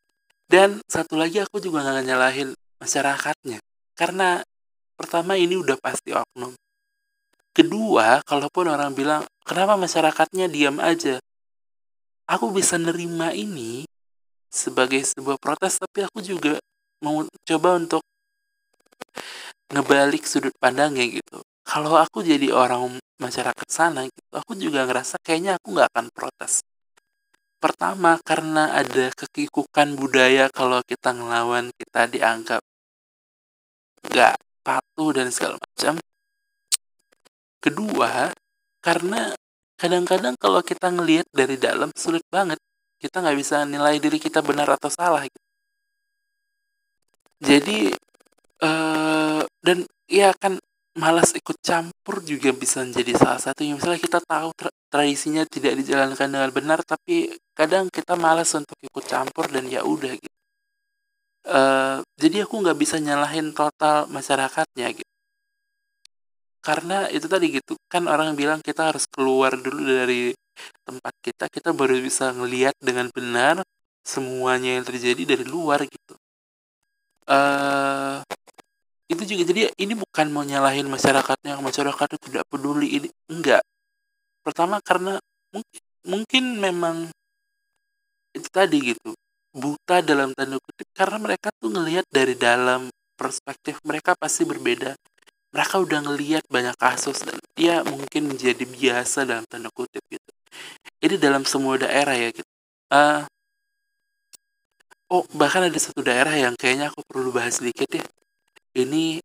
dan 0.46 0.78
satu 0.86 1.18
lagi 1.18 1.42
aku 1.42 1.58
juga 1.58 1.82
nggak 1.82 2.06
nyalahin 2.06 2.50
masyarakatnya. 2.78 3.58
Karena 3.98 4.46
pertama 4.94 5.34
ini 5.34 5.58
udah 5.58 5.74
pasti 5.82 6.14
oknum. 6.14 6.54
Kedua, 7.56 8.22
kalaupun 8.28 8.70
orang 8.70 8.94
bilang, 8.94 9.24
kenapa 9.42 9.80
masyarakatnya 9.80 10.46
diam 10.52 10.78
aja? 10.78 11.18
Aku 12.30 12.52
bisa 12.54 12.78
nerima 12.78 13.32
ini 13.32 13.88
sebagai 14.52 15.02
sebuah 15.02 15.40
protes, 15.42 15.80
tapi 15.80 16.06
aku 16.06 16.20
juga 16.22 16.60
mau 17.02 17.26
coba 17.48 17.80
untuk 17.80 18.04
ngebalik 19.72 20.28
sudut 20.28 20.54
pandangnya 20.62 21.10
gitu. 21.10 21.42
Kalau 21.66 21.98
aku 21.98 22.22
jadi 22.22 22.54
orang 22.54 23.02
masyarakat 23.18 23.68
sana 23.72 24.06
gitu, 24.06 24.34
aku 24.36 24.54
juga 24.60 24.86
ngerasa 24.86 25.18
kayaknya 25.26 25.58
aku 25.58 25.74
nggak 25.74 25.90
akan 25.90 26.08
protes. 26.14 26.62
Pertama, 27.60 28.20
karena 28.22 28.76
ada 28.76 29.10
kekikukan 29.16 29.98
budaya 29.98 30.52
kalau 30.54 30.84
kita 30.86 31.16
ngelawan 31.16 31.72
kita 31.80 32.06
dianggap 32.12 32.62
nggak 34.06 34.36
patuh 34.62 35.12
dan 35.18 35.34
segala 35.34 35.58
macam. 35.58 35.98
Kedua, 37.62 38.30
karena 38.86 39.34
kadang-kadang 39.82 40.38
kalau 40.38 40.62
kita 40.62 40.94
ngelihat 40.94 41.28
dari 41.34 41.58
dalam 41.58 41.90
sulit 41.98 42.22
banget. 42.30 42.60
Kita 42.96 43.22
nggak 43.22 43.38
bisa 43.38 43.68
nilai 43.68 44.00
diri 44.02 44.18
kita 44.18 44.40
benar 44.42 44.70
atau 44.72 44.90
salah. 44.90 45.22
Gitu. 45.26 45.42
Jadi, 47.44 47.80
uh, 48.64 49.44
dan 49.62 49.86
ya 50.08 50.32
kan 50.38 50.58
malas 50.96 51.36
ikut 51.36 51.60
campur 51.60 52.24
juga 52.24 52.56
bisa 52.56 52.80
menjadi 52.88 53.20
salah 53.20 53.40
satu 53.40 53.68
yang 53.68 53.76
misalnya 53.76 54.00
kita 54.00 54.20
tahu 54.24 54.50
tra 54.56 54.72
tradisinya 54.88 55.44
tidak 55.44 55.76
dijalankan 55.84 56.28
dengan 56.32 56.52
benar 56.56 56.80
tapi 56.88 57.36
kadang 57.52 57.92
kita 57.92 58.16
malas 58.16 58.56
untuk 58.56 58.80
ikut 58.80 59.04
campur 59.04 59.52
dan 59.52 59.68
ya 59.68 59.84
udah 59.84 60.14
gitu. 60.16 60.38
Uh, 61.46 62.02
jadi 62.18 62.48
aku 62.48 62.58
nggak 62.64 62.80
bisa 62.80 62.96
nyalahin 62.98 63.52
total 63.52 64.08
masyarakatnya 64.08 64.88
gitu. 64.96 65.14
Karena 66.64 67.12
itu 67.12 67.28
tadi 67.30 67.46
gitu. 67.54 67.76
Kan 67.92 68.08
orang 68.08 68.34
bilang 68.34 68.64
kita 68.64 68.90
harus 68.90 69.06
keluar 69.06 69.54
dulu 69.60 69.84
dari 69.86 70.34
tempat 70.88 71.14
kita 71.22 71.46
kita 71.52 71.70
baru 71.76 72.00
bisa 72.00 72.32
ngelihat 72.32 72.76
dengan 72.80 73.12
benar 73.12 73.62
semuanya 74.02 74.80
yang 74.80 74.86
terjadi 74.88 75.36
dari 75.36 75.46
luar 75.46 75.84
gitu. 75.86 76.16
Uh, 77.28 78.22
itu 79.16 79.24
juga 79.36 79.44
jadi 79.56 79.62
ini 79.80 79.94
bukan 79.96 80.28
mau 80.30 80.44
nyalahin 80.44 80.86
masyarakatnya 80.92 81.58
masyarakat 81.64 82.08
itu 82.20 82.26
tidak 82.30 82.46
peduli 82.52 83.00
ini 83.00 83.08
enggak. 83.32 83.64
Pertama 84.44 84.84
karena 84.84 85.18
mungkin 85.56 85.82
mungkin 86.06 86.44
memang 86.60 86.98
itu 88.36 88.48
tadi 88.52 88.94
gitu 88.94 89.16
buta 89.56 90.04
dalam 90.04 90.36
tanda 90.36 90.60
kutip 90.60 90.88
karena 90.92 91.18
mereka 91.18 91.48
tuh 91.56 91.72
ngelihat 91.72 92.04
dari 92.12 92.36
dalam 92.36 92.92
perspektif 93.16 93.80
mereka 93.88 94.14
pasti 94.20 94.44
berbeda. 94.44 94.94
Mereka 95.56 95.76
udah 95.80 96.00
ngelihat 96.12 96.44
banyak 96.52 96.76
kasus 96.76 97.24
dan 97.24 97.40
dia 97.56 97.80
mungkin 97.88 98.28
menjadi 98.28 98.68
biasa 98.68 99.24
dalam 99.24 99.48
tanda 99.48 99.72
kutip 99.72 100.04
gitu. 100.12 100.32
Ini 101.00 101.16
dalam 101.16 101.48
semua 101.48 101.80
daerah 101.80 102.12
ya 102.20 102.30
gitu. 102.36 102.52
Uh, 102.92 103.24
oh 105.08 105.24
bahkan 105.40 105.64
ada 105.64 105.80
satu 105.80 106.04
daerah 106.04 106.36
yang 106.36 106.60
kayaknya 106.60 106.92
aku 106.92 107.02
perlu 107.08 107.32
bahas 107.32 107.64
sedikit 107.64 107.88
ya 107.88 108.04
ini 108.76 109.24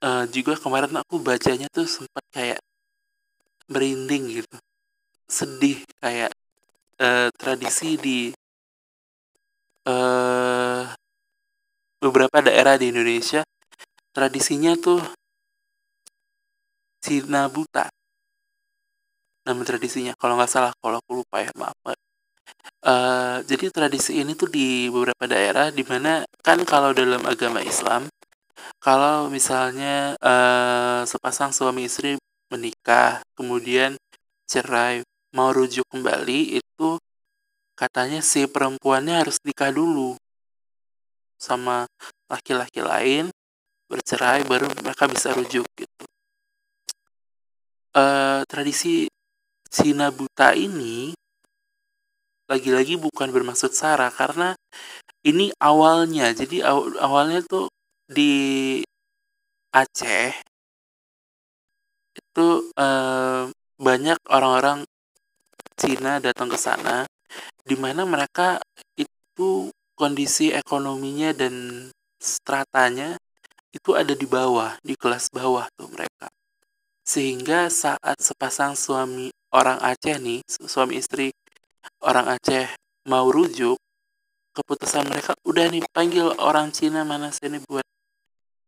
uh, 0.00 0.24
juga 0.32 0.56
kemarin 0.56 0.96
aku 0.96 1.20
bacanya 1.20 1.68
tuh 1.68 1.84
sempat 1.84 2.24
kayak 2.32 2.60
merinding 3.68 4.42
gitu. 4.42 4.56
Sedih 5.28 5.84
kayak 6.00 6.32
uh, 6.98 7.28
tradisi 7.36 8.00
di 8.00 8.18
uh, 9.84 10.88
beberapa 12.00 12.38
daerah 12.40 12.80
di 12.80 12.88
Indonesia 12.88 13.44
tradisinya 14.16 14.72
tuh 14.80 15.04
Cina 17.04 17.46
buta. 17.52 17.86
Nama 19.46 19.62
tradisinya 19.62 20.12
kalau 20.18 20.34
nggak 20.40 20.50
salah 20.50 20.72
kalau 20.82 20.98
aku 20.98 21.22
lupa 21.22 21.38
ya 21.38 21.52
maaf 21.54 21.76
uh, 22.86 23.38
jadi 23.46 23.70
tradisi 23.70 24.22
ini 24.22 24.32
tuh 24.38 24.50
di 24.50 24.88
beberapa 24.90 25.24
daerah 25.26 25.70
di 25.74 25.82
mana 25.86 26.22
kan 26.42 26.62
kalau 26.62 26.94
dalam 26.94 27.22
agama 27.26 27.62
Islam 27.62 28.06
kalau 28.80 29.28
misalnya 29.28 30.16
uh, 30.20 31.02
sepasang 31.08 31.50
suami 31.52 31.86
istri 31.88 32.16
menikah 32.52 33.20
kemudian 33.34 33.98
cerai 34.46 35.02
mau 35.34 35.50
rujuk 35.50 35.84
kembali 35.90 36.62
itu 36.62 36.90
katanya 37.76 38.24
si 38.24 38.48
perempuannya 38.48 39.20
harus 39.20 39.36
nikah 39.44 39.68
dulu 39.68 40.16
sama 41.36 41.84
laki-laki 42.32 42.80
lain 42.80 43.28
bercerai 43.86 44.42
baru 44.48 44.66
mereka 44.82 45.06
bisa 45.06 45.30
rujuk 45.36 45.66
gitu. 45.76 46.04
Uh, 47.96 48.44
tradisi 48.48 49.08
Cina 49.68 50.08
buta 50.08 50.56
ini 50.56 51.12
lagi-lagi 52.46 52.94
bukan 52.96 53.34
bermaksud 53.34 53.74
sara 53.74 54.08
karena 54.14 54.54
ini 55.26 55.50
awalnya 55.58 56.30
jadi 56.30 56.62
aw 56.70 56.86
awalnya 57.02 57.42
tuh 57.42 57.66
di 58.06 58.80
Aceh 59.74 60.32
itu 62.16 62.46
uh, 62.78 63.50
banyak 63.76 64.18
orang-orang 64.32 64.86
Cina 65.76 66.16
datang 66.22 66.48
ke 66.48 66.56
sana 66.56 67.04
di 67.66 67.76
mana 67.76 68.08
mereka 68.08 68.62
itu 68.96 69.68
kondisi 69.92 70.54
ekonominya 70.54 71.36
dan 71.36 71.88
stratanya 72.16 73.20
itu 73.74 73.92
ada 73.92 74.16
di 74.16 74.24
bawah, 74.24 74.80
di 74.80 74.96
kelas 74.96 75.28
bawah 75.28 75.68
tuh 75.76 75.92
mereka. 75.92 76.32
Sehingga 77.04 77.68
saat 77.68 78.16
sepasang 78.16 78.72
suami 78.72 79.28
orang 79.52 79.76
Aceh 79.84 80.16
nih, 80.16 80.40
suami 80.48 80.96
istri 80.96 81.28
orang 82.00 82.32
Aceh 82.38 82.72
mau 83.06 83.28
rujuk 83.28 83.76
keputusan 84.56 85.04
mereka 85.04 85.36
udah 85.44 85.68
nih 85.68 85.84
panggil 85.92 86.32
orang 86.40 86.72
Cina 86.72 87.04
mana 87.04 87.28
sini 87.28 87.60
buat 87.68 87.84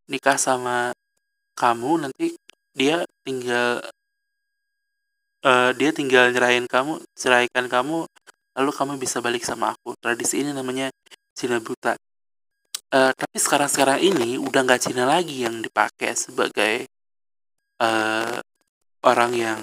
nikah 0.08 0.40
sama 0.40 0.92
kamu 1.54 2.08
nanti 2.08 2.34
dia 2.72 3.04
tinggal 3.22 3.84
uh, 5.44 5.70
dia 5.76 5.90
tinggal 5.92 6.32
nyerahin 6.32 6.66
kamu 6.66 7.02
ceraikan 7.14 7.66
kamu 7.68 8.08
lalu 8.58 8.70
kamu 8.74 8.92
bisa 8.98 9.22
balik 9.22 9.46
sama 9.46 9.74
aku. 9.76 9.94
Tradisi 10.02 10.42
ini 10.42 10.50
namanya 10.50 10.90
Cina 11.36 11.62
buta 11.62 11.94
uh, 12.94 13.12
tapi 13.12 13.36
sekarang 13.38 13.70
sekarang 13.70 13.98
ini 14.00 14.40
udah 14.40 14.60
nggak 14.64 14.82
Cina 14.82 15.04
lagi 15.04 15.44
yang 15.44 15.60
dipakai 15.60 16.16
sebagai 16.16 16.88
uh, 17.82 18.40
orang 19.04 19.32
yang 19.36 19.60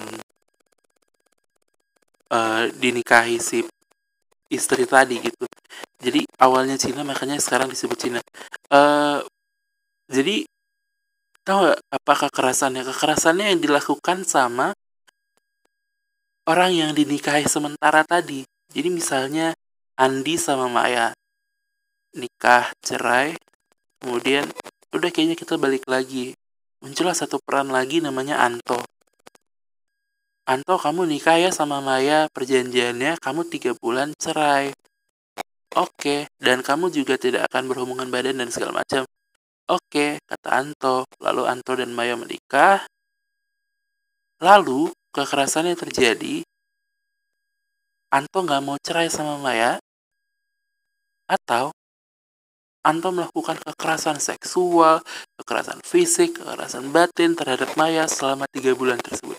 uh, 2.30 2.62
dinikahi 2.72 3.38
si 3.42 3.62
istri 4.46 4.86
tadi 4.86 5.18
gitu. 5.20 5.46
Jadi 5.98 6.22
awalnya 6.38 6.78
Cina 6.78 7.02
makanya 7.02 7.40
sekarang 7.42 7.66
disebut 7.72 7.98
Cina. 7.98 8.20
Uh, 8.70 9.22
jadi 10.06 10.46
tahu 11.46 11.74
apa 11.74 12.12
kekerasannya? 12.26 12.82
Kekerasannya 12.86 13.54
yang 13.54 13.60
dilakukan 13.62 14.26
sama 14.26 14.74
orang 16.46 16.72
yang 16.74 16.90
dinikahi 16.94 17.46
sementara 17.46 18.06
tadi. 18.06 18.46
Jadi 18.70 18.88
misalnya 18.90 19.54
Andi 19.96 20.36
sama 20.36 20.68
Maya 20.70 21.14
nikah 22.16 22.72
cerai 22.80 23.36
kemudian 24.00 24.48
udah 24.94 25.10
kayaknya 25.12 25.36
kita 25.36 25.58
balik 25.58 25.84
lagi. 25.90 26.32
Muncullah 26.80 27.16
satu 27.16 27.42
peran 27.42 27.72
lagi 27.72 27.98
namanya 27.98 28.40
Anto. 28.40 28.80
Anto 30.46 30.78
kamu 30.78 31.10
nikah 31.10 31.42
ya 31.42 31.50
sama 31.50 31.82
Maya 31.82 32.30
perjanjiannya 32.30 33.18
kamu 33.18 33.50
tiga 33.50 33.74
bulan 33.74 34.14
cerai. 34.14 34.70
Oke, 35.76 36.30
dan 36.40 36.64
kamu 36.64 36.88
juga 36.88 37.20
tidak 37.20 37.52
akan 37.52 37.68
berhubungan 37.68 38.08
badan 38.08 38.40
dan 38.40 38.48
segala 38.48 38.80
macam. 38.80 39.04
Oke, 39.66 40.22
kata 40.22 40.62
Anto. 40.62 41.10
Lalu 41.18 41.42
Anto 41.50 41.74
dan 41.74 41.90
Maya 41.90 42.14
menikah. 42.14 42.86
Lalu, 44.38 44.94
kekerasan 45.10 45.66
yang 45.66 45.78
terjadi. 45.80 46.46
Anto 48.14 48.38
nggak 48.46 48.62
mau 48.62 48.78
cerai 48.78 49.10
sama 49.10 49.42
Maya. 49.42 49.82
Atau 51.26 51.74
Anto 52.86 53.10
melakukan 53.10 53.58
kekerasan 53.58 54.22
seksual, 54.22 55.02
kekerasan 55.42 55.82
fisik, 55.82 56.38
kekerasan 56.38 56.94
batin 56.94 57.34
terhadap 57.34 57.74
Maya 57.74 58.06
selama 58.06 58.46
tiga 58.46 58.70
bulan 58.78 59.02
tersebut. 59.02 59.34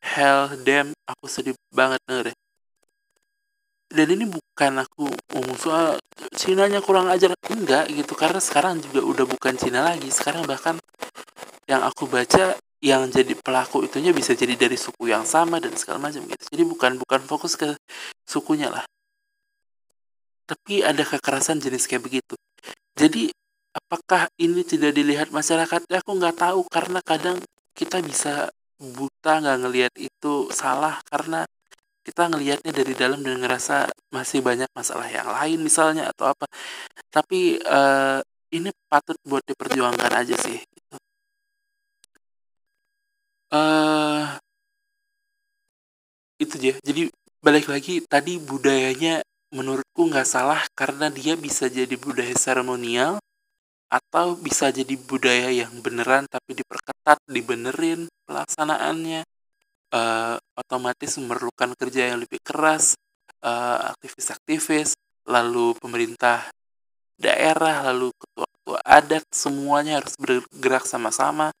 Hell 0.00 0.56
damn, 0.64 0.96
aku 1.04 1.28
sedih 1.28 1.52
banget 1.68 2.00
denger 2.08 2.32
dan 3.88 4.06
ini 4.12 4.28
bukan 4.28 4.84
aku 4.84 5.08
ngomong 5.32 5.56
soal 5.56 5.96
Cina-nya 6.36 6.84
kurang 6.84 7.08
ajar. 7.08 7.32
Enggak 7.48 7.88
gitu. 7.88 8.12
Karena 8.12 8.38
sekarang 8.42 8.84
juga 8.84 9.00
udah 9.00 9.24
bukan 9.24 9.54
Cina 9.56 9.80
lagi. 9.80 10.12
Sekarang 10.12 10.44
bahkan 10.44 10.76
yang 11.64 11.80
aku 11.84 12.04
baca 12.04 12.56
yang 12.78 13.10
jadi 13.10 13.34
pelaku 13.34 13.82
itunya 13.82 14.14
bisa 14.14 14.38
jadi 14.38 14.54
dari 14.54 14.78
suku 14.78 15.10
yang 15.10 15.26
sama 15.26 15.58
dan 15.58 15.74
segala 15.74 15.98
macam 15.98 16.22
gitu. 16.28 16.44
Jadi 16.52 16.62
bukan 16.68 16.92
bukan 17.00 17.20
fokus 17.26 17.58
ke 17.58 17.74
sukunya 18.28 18.70
lah. 18.70 18.84
Tapi 20.48 20.84
ada 20.84 21.02
kekerasan 21.02 21.58
jenis 21.58 21.88
kayak 21.90 22.04
begitu. 22.04 22.34
Jadi 22.94 23.32
apakah 23.74 24.28
ini 24.38 24.62
tidak 24.62 24.94
dilihat 24.94 25.28
masyarakat? 25.32 25.88
Ya 25.90 26.00
aku 26.04 26.12
nggak 26.16 26.36
tahu. 26.38 26.60
Karena 26.68 27.00
kadang 27.02 27.40
kita 27.72 28.04
bisa 28.04 28.52
buta 28.78 29.42
nggak 29.42 29.58
ngelihat 29.64 29.94
itu 29.98 30.48
salah. 30.54 31.00
Karena 31.08 31.44
kita 32.08 32.22
ngelihatnya 32.32 32.72
dari 32.72 32.94
dalam 32.96 33.20
dan 33.20 33.36
ngerasa 33.44 33.76
masih 34.16 34.40
banyak 34.40 34.70
masalah 34.72 35.08
yang 35.12 35.28
lain 35.28 35.58
misalnya 35.60 36.08
atau 36.08 36.32
apa. 36.32 36.48
Tapi 37.12 37.60
uh, 37.60 38.20
ini 38.56 38.72
patut 38.88 39.16
buat 39.28 39.44
diperjuangkan 39.44 40.12
aja 40.24 40.36
sih 40.40 40.58
uh, 43.52 44.24
itu 46.38 46.54
aja 46.60 46.72
jadi 46.84 47.02
balik 47.42 47.66
lagi 47.70 48.04
tadi 48.06 48.38
budayanya 48.40 49.24
menurutku 49.52 50.08
nggak 50.08 50.28
salah 50.28 50.60
karena 50.76 51.08
dia 51.08 51.34
bisa 51.34 51.66
jadi 51.72 51.92
budaya 51.96 52.36
seremonial 52.36 53.16
atau 53.88 54.36
bisa 54.36 54.68
jadi 54.68 54.94
budaya 55.00 55.48
yang 55.48 55.72
beneran 55.80 56.28
tapi 56.28 56.52
diperketat 56.52 57.24
dibenerin 57.24 58.04
pelaksanaannya 58.28 59.24
uh, 59.92 60.36
otomatis 60.56 61.16
memerlukan 61.20 61.72
kerja 61.76 62.12
yang 62.12 62.18
lebih 62.20 62.40
keras, 62.44 62.96
uh, 63.44 63.92
aktivis-aktivis, 63.94 64.96
lalu 65.28 65.76
pemerintah 65.78 66.48
daerah, 67.18 67.84
lalu 67.92 68.12
ketua-ketua 68.16 68.80
adat, 68.84 69.24
semuanya 69.32 70.00
harus 70.00 70.14
bergerak 70.16 70.84
sama-sama. 70.86 71.52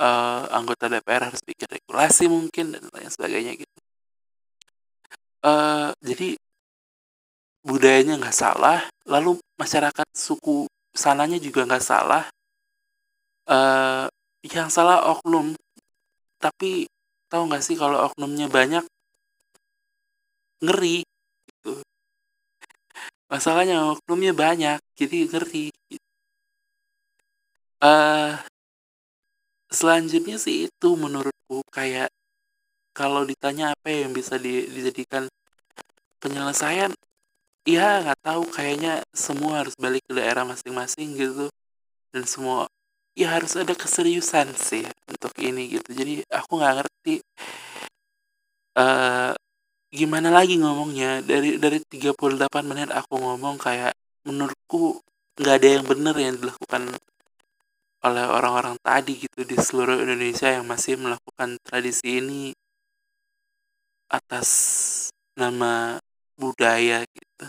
Uh, 0.00 0.48
anggota 0.56 0.88
DPR 0.88 1.28
harus 1.28 1.44
bikin 1.44 1.68
regulasi 1.68 2.24
mungkin 2.24 2.72
dan 2.72 2.88
lain 2.88 3.10
sebagainya 3.12 3.52
gitu. 3.60 3.78
Uh, 5.44 5.92
jadi 6.00 6.40
budayanya 7.60 8.16
nggak 8.16 8.32
salah, 8.32 8.88
lalu 9.04 9.36
masyarakat 9.60 10.08
suku 10.16 10.64
sananya 10.96 11.36
juga 11.36 11.68
nggak 11.68 11.84
salah. 11.84 12.24
Uh, 13.44 14.08
yang 14.40 14.72
salah 14.72 15.04
oknum, 15.12 15.52
tapi 16.40 16.88
tahu 17.30 17.42
nggak 17.48 17.62
sih 17.64 17.76
kalau 17.78 17.98
oknumnya 18.10 18.46
banyak? 18.50 18.84
Ngeri 20.64 21.06
gitu. 21.48 21.72
Masalahnya 23.30 23.76
oknumnya 23.94 24.32
banyak 24.34 24.78
jadi 24.98 25.30
ngeri 25.30 25.70
uh, 27.80 28.36
selanjutnya 29.70 30.36
sih 30.36 30.66
itu 30.68 30.88
menurutku 30.98 31.62
kayak 31.70 32.10
kalau 32.90 33.22
ditanya 33.22 33.72
apa 33.72 33.88
yang 33.88 34.10
bisa 34.10 34.34
di, 34.36 34.66
dijadikan 34.66 35.30
penyelesaian 36.20 36.92
ya 37.64 38.02
nggak 38.02 38.20
tahu 38.20 38.42
kayaknya 38.50 39.00
semua 39.14 39.62
harus 39.64 39.78
balik 39.78 40.02
ke 40.08 40.12
daerah 40.18 40.42
masing-masing 40.42 41.16
gitu. 41.16 41.46
Dan 42.10 42.26
semua 42.26 42.66
ya 43.14 43.26
harus 43.36 43.52
ada 43.58 43.74
keseriusan 43.74 44.54
sih 44.54 44.84
untuk 45.10 45.32
ini 45.42 45.70
gitu. 45.78 45.90
Jadi 45.94 46.22
aku 46.30 46.58
nggak 46.58 46.74
ngerti 46.82 47.14
uh, 48.78 49.32
gimana 49.90 50.28
lagi 50.30 50.54
ngomongnya. 50.60 51.22
Dari 51.24 51.58
dari 51.58 51.78
38 51.82 52.70
menit 52.70 52.90
aku 52.94 53.14
ngomong 53.18 53.56
kayak 53.58 53.94
menurutku 54.26 55.00
nggak 55.40 55.54
ada 55.56 55.68
yang 55.80 55.84
benar 55.86 56.14
yang 56.18 56.34
dilakukan 56.36 56.82
oleh 58.00 58.24
orang-orang 58.24 58.76
tadi 58.80 59.12
gitu 59.28 59.44
di 59.44 59.56
seluruh 59.60 60.00
Indonesia 60.00 60.48
yang 60.48 60.64
masih 60.64 60.96
melakukan 60.96 61.60
tradisi 61.60 62.16
ini 62.20 62.56
atas 64.08 64.48
nama 65.36 66.00
budaya 66.40 67.04
gitu. 67.04 67.44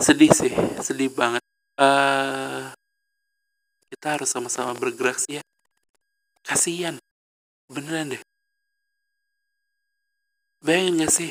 Sedih 0.00 0.32
sih 0.32 0.52
sedih 0.80 1.12
banget 1.12 1.44
uh, 1.80 2.68
kita 3.90 4.06
harus 4.20 4.28
sama-sama 4.28 4.76
bergerak 4.76 5.16
sih 5.16 5.40
ya. 5.40 5.44
Kasihan 6.44 7.00
beneran 7.66 8.14
deh. 8.16 8.22
Bayangin 10.60 11.08
gak 11.08 11.12
sih? 11.12 11.30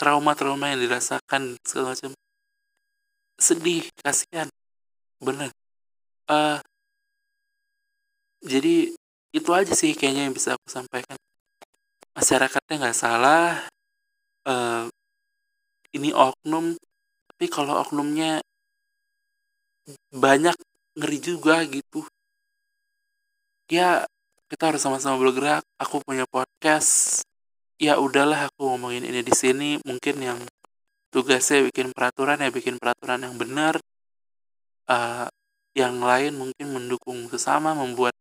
Trauma-trauma 0.00 0.72
yang 0.72 0.80
dirasakan 0.80 1.60
segala 1.62 1.94
macam. 1.94 2.10
Sedih 3.36 3.84
kasihan 4.00 4.48
bener. 5.22 5.52
Uh, 6.26 6.58
jadi 8.42 8.90
itu 9.32 9.50
aja 9.54 9.72
sih 9.72 9.94
kayaknya 9.94 10.26
yang 10.26 10.34
bisa 10.34 10.58
aku 10.58 10.66
sampaikan. 10.66 11.14
Masyarakatnya 12.12 12.76
nggak 12.82 12.98
salah. 12.98 13.62
Uh, 14.42 14.90
ini 15.94 16.10
oknum 16.10 16.74
tapi 17.42 17.50
kalau 17.50 17.74
oknumnya 17.74 18.38
banyak 20.14 20.54
ngeri 20.94 21.18
juga 21.18 21.58
gitu. 21.66 22.06
Ya 23.66 24.06
kita 24.46 24.70
harus 24.70 24.78
sama-sama 24.78 25.18
bergerak. 25.18 25.66
Aku 25.74 25.98
punya 26.06 26.22
podcast. 26.30 27.26
Ya 27.82 27.98
udahlah 27.98 28.46
aku 28.46 28.70
ngomongin 28.70 29.02
ini 29.02 29.26
di 29.26 29.34
sini. 29.34 29.82
Mungkin 29.82 30.22
yang 30.22 30.38
tugasnya 31.10 31.66
bikin 31.66 31.90
peraturan 31.90 32.38
ya 32.38 32.54
bikin 32.54 32.78
peraturan 32.78 33.26
yang 33.26 33.34
benar. 33.34 33.82
Uh, 34.86 35.26
yang 35.74 35.98
lain 35.98 36.38
mungkin 36.38 36.70
mendukung 36.70 37.26
sesama 37.26 37.74
membuat 37.74 38.14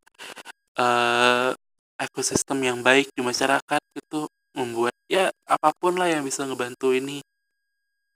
uh, 0.82 1.54
ekosistem 2.02 2.58
yang 2.66 2.82
baik 2.82 3.14
di 3.14 3.22
masyarakat 3.22 3.82
itu 3.94 4.26
membuat 4.58 4.98
ya 5.06 5.30
apa 5.46 5.70
pun 5.78 5.94
lah 5.94 6.10
yang 6.10 6.26
bisa 6.26 6.42
ngebantu 6.42 6.98
ini 6.98 7.22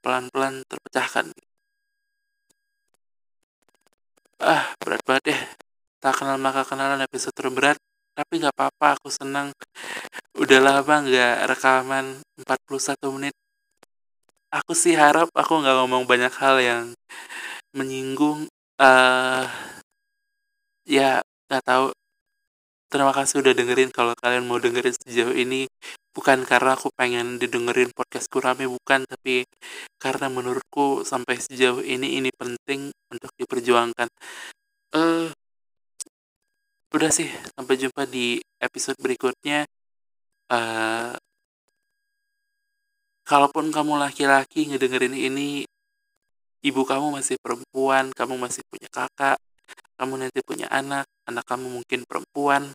pelan-pelan 0.06 0.62
terpecahkan. 0.70 1.34
Ah, 4.38 4.64
berat 4.78 5.02
banget 5.08 5.26
ya. 5.34 5.40
Tak 6.04 6.14
kenal 6.22 6.38
maka 6.38 6.62
kenalan 6.70 7.02
episode 7.02 7.34
terberat. 7.34 7.78
tapi 8.16 8.40
nggak 8.40 8.56
apa-apa 8.56 8.96
aku 8.96 9.12
senang 9.12 9.52
udah 10.40 10.60
lama 10.64 10.96
nggak 11.04 11.36
rekaman 11.52 12.24
41 12.40 13.12
menit 13.12 13.36
aku 14.56 14.72
sih 14.72 14.96
harap 14.96 15.28
aku 15.36 15.60
nggak 15.60 15.76
ngomong 15.84 16.08
banyak 16.08 16.32
hal 16.40 16.56
yang 16.64 16.84
menyinggung 17.76 18.48
uh, 18.80 19.44
ya 20.88 21.20
nggak 21.52 21.64
tahu 21.68 21.92
terima 22.88 23.12
kasih 23.12 23.44
udah 23.44 23.52
dengerin 23.52 23.92
kalau 23.92 24.16
kalian 24.16 24.48
mau 24.48 24.64
dengerin 24.64 24.96
sejauh 24.96 25.36
ini 25.36 25.68
bukan 26.16 26.48
karena 26.48 26.80
aku 26.80 26.88
pengen 26.96 27.36
didengerin 27.36 27.92
podcast 27.92 28.32
kurame 28.32 28.66
bukan 28.72 29.04
tapi 29.04 29.44
karena 30.00 30.32
menurutku 30.32 31.04
sampai 31.04 31.36
sejauh 31.44 31.84
ini 31.84 32.18
ini 32.24 32.32
penting 32.32 32.90
untuk 33.12 33.32
diperjuangkan. 33.36 34.08
Eh 34.96 35.00
uh, 35.00 35.28
udah 36.96 37.12
sih 37.12 37.28
sampai 37.60 37.76
jumpa 37.76 38.08
di 38.08 38.40
episode 38.64 38.96
berikutnya. 39.04 39.68
Uh, 40.48 41.12
kalaupun 43.26 43.74
kamu 43.74 43.98
laki-laki 43.98 44.70
ngedengerin 44.70 45.18
ini 45.18 45.66
ibu 46.62 46.82
kamu 46.86 47.18
masih 47.18 47.42
perempuan 47.42 48.14
kamu 48.14 48.38
masih 48.38 48.62
punya 48.70 48.90
kakak 48.94 49.38
kamu 49.98 50.14
nanti 50.22 50.40
punya 50.46 50.70
anak 50.70 51.10
anak 51.26 51.46
kamu 51.50 51.82
mungkin 51.82 52.06
perempuan 52.06 52.70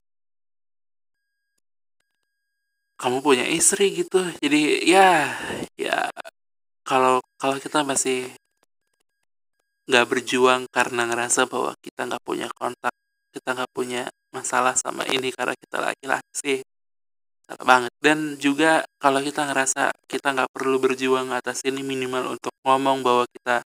kamu 3.01 3.19
punya 3.25 3.47
istri 3.49 3.85
gitu. 3.97 4.21
Jadi 4.45 4.85
ya 4.93 5.33
ya 5.81 6.13
kalau 6.85 7.25
kalau 7.41 7.57
kita 7.65 7.81
masih 7.91 8.29
nggak 9.89 10.07
berjuang 10.11 10.63
karena 10.77 11.03
ngerasa 11.09 11.41
bahwa 11.51 11.73
kita 11.85 12.01
nggak 12.09 12.23
punya 12.29 12.47
kontak 12.55 12.95
kita 13.35 13.49
nggak 13.57 13.73
punya 13.75 14.03
masalah 14.35 14.75
sama 14.75 15.07
ini 15.11 15.31
karena 15.35 15.55
kita 15.55 15.79
laki-laki 15.81 16.33
sih 16.35 16.59
salah 17.47 17.65
banget. 17.67 17.93
Dan 17.99 18.19
juga 18.39 18.85
kalau 19.03 19.21
kita 19.25 19.49
ngerasa 19.49 19.83
kita 20.07 20.29
nggak 20.35 20.51
perlu 20.55 20.77
berjuang 20.83 21.33
atas 21.35 21.65
ini 21.67 21.81
minimal 21.83 22.37
untuk 22.39 22.53
ngomong 22.67 23.03
bahwa 23.07 23.25
kita 23.31 23.63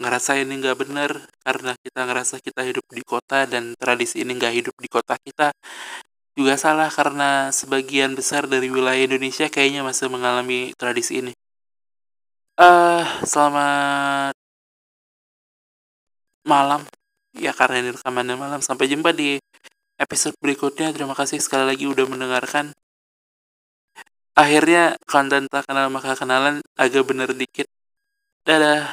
ngerasa 0.00 0.40
ini 0.40 0.52
nggak 0.64 0.78
benar 0.80 1.10
karena 1.44 1.72
kita 1.84 2.00
ngerasa 2.08 2.36
kita 2.40 2.64
hidup 2.64 2.86
di 2.88 3.02
kota 3.04 3.44
dan 3.44 3.76
tradisi 3.76 4.24
ini 4.24 4.32
nggak 4.40 4.54
hidup 4.56 4.76
di 4.80 4.88
kota 4.88 5.14
kita 5.20 5.52
juga 6.40 6.56
salah 6.56 6.88
karena 6.88 7.52
sebagian 7.52 8.16
besar 8.16 8.48
dari 8.48 8.72
wilayah 8.72 9.04
Indonesia 9.04 9.46
kayaknya 9.52 9.84
masih 9.84 10.08
mengalami 10.08 10.72
tradisi 10.80 11.20
ini. 11.20 11.32
Eh, 12.56 12.64
uh, 12.64 13.04
selamat 13.28 14.32
malam. 16.48 16.80
Ya 17.36 17.52
karena 17.52 17.76
ini 17.84 17.90
rekamannya 17.96 18.36
malam. 18.40 18.60
Sampai 18.64 18.88
jumpa 18.88 19.12
di 19.12 19.36
episode 20.00 20.36
berikutnya. 20.40 20.88
Terima 20.96 21.12
kasih 21.12 21.38
sekali 21.44 21.64
lagi 21.68 21.84
udah 21.84 22.04
mendengarkan. 22.08 22.72
Akhirnya 24.32 24.96
konten 25.04 25.44
tak 25.52 25.68
kenal 25.68 25.92
maka 25.92 26.16
kenalan 26.16 26.64
agak 26.80 27.04
bener 27.04 27.30
dikit. 27.36 27.68
Dadah 28.48 28.88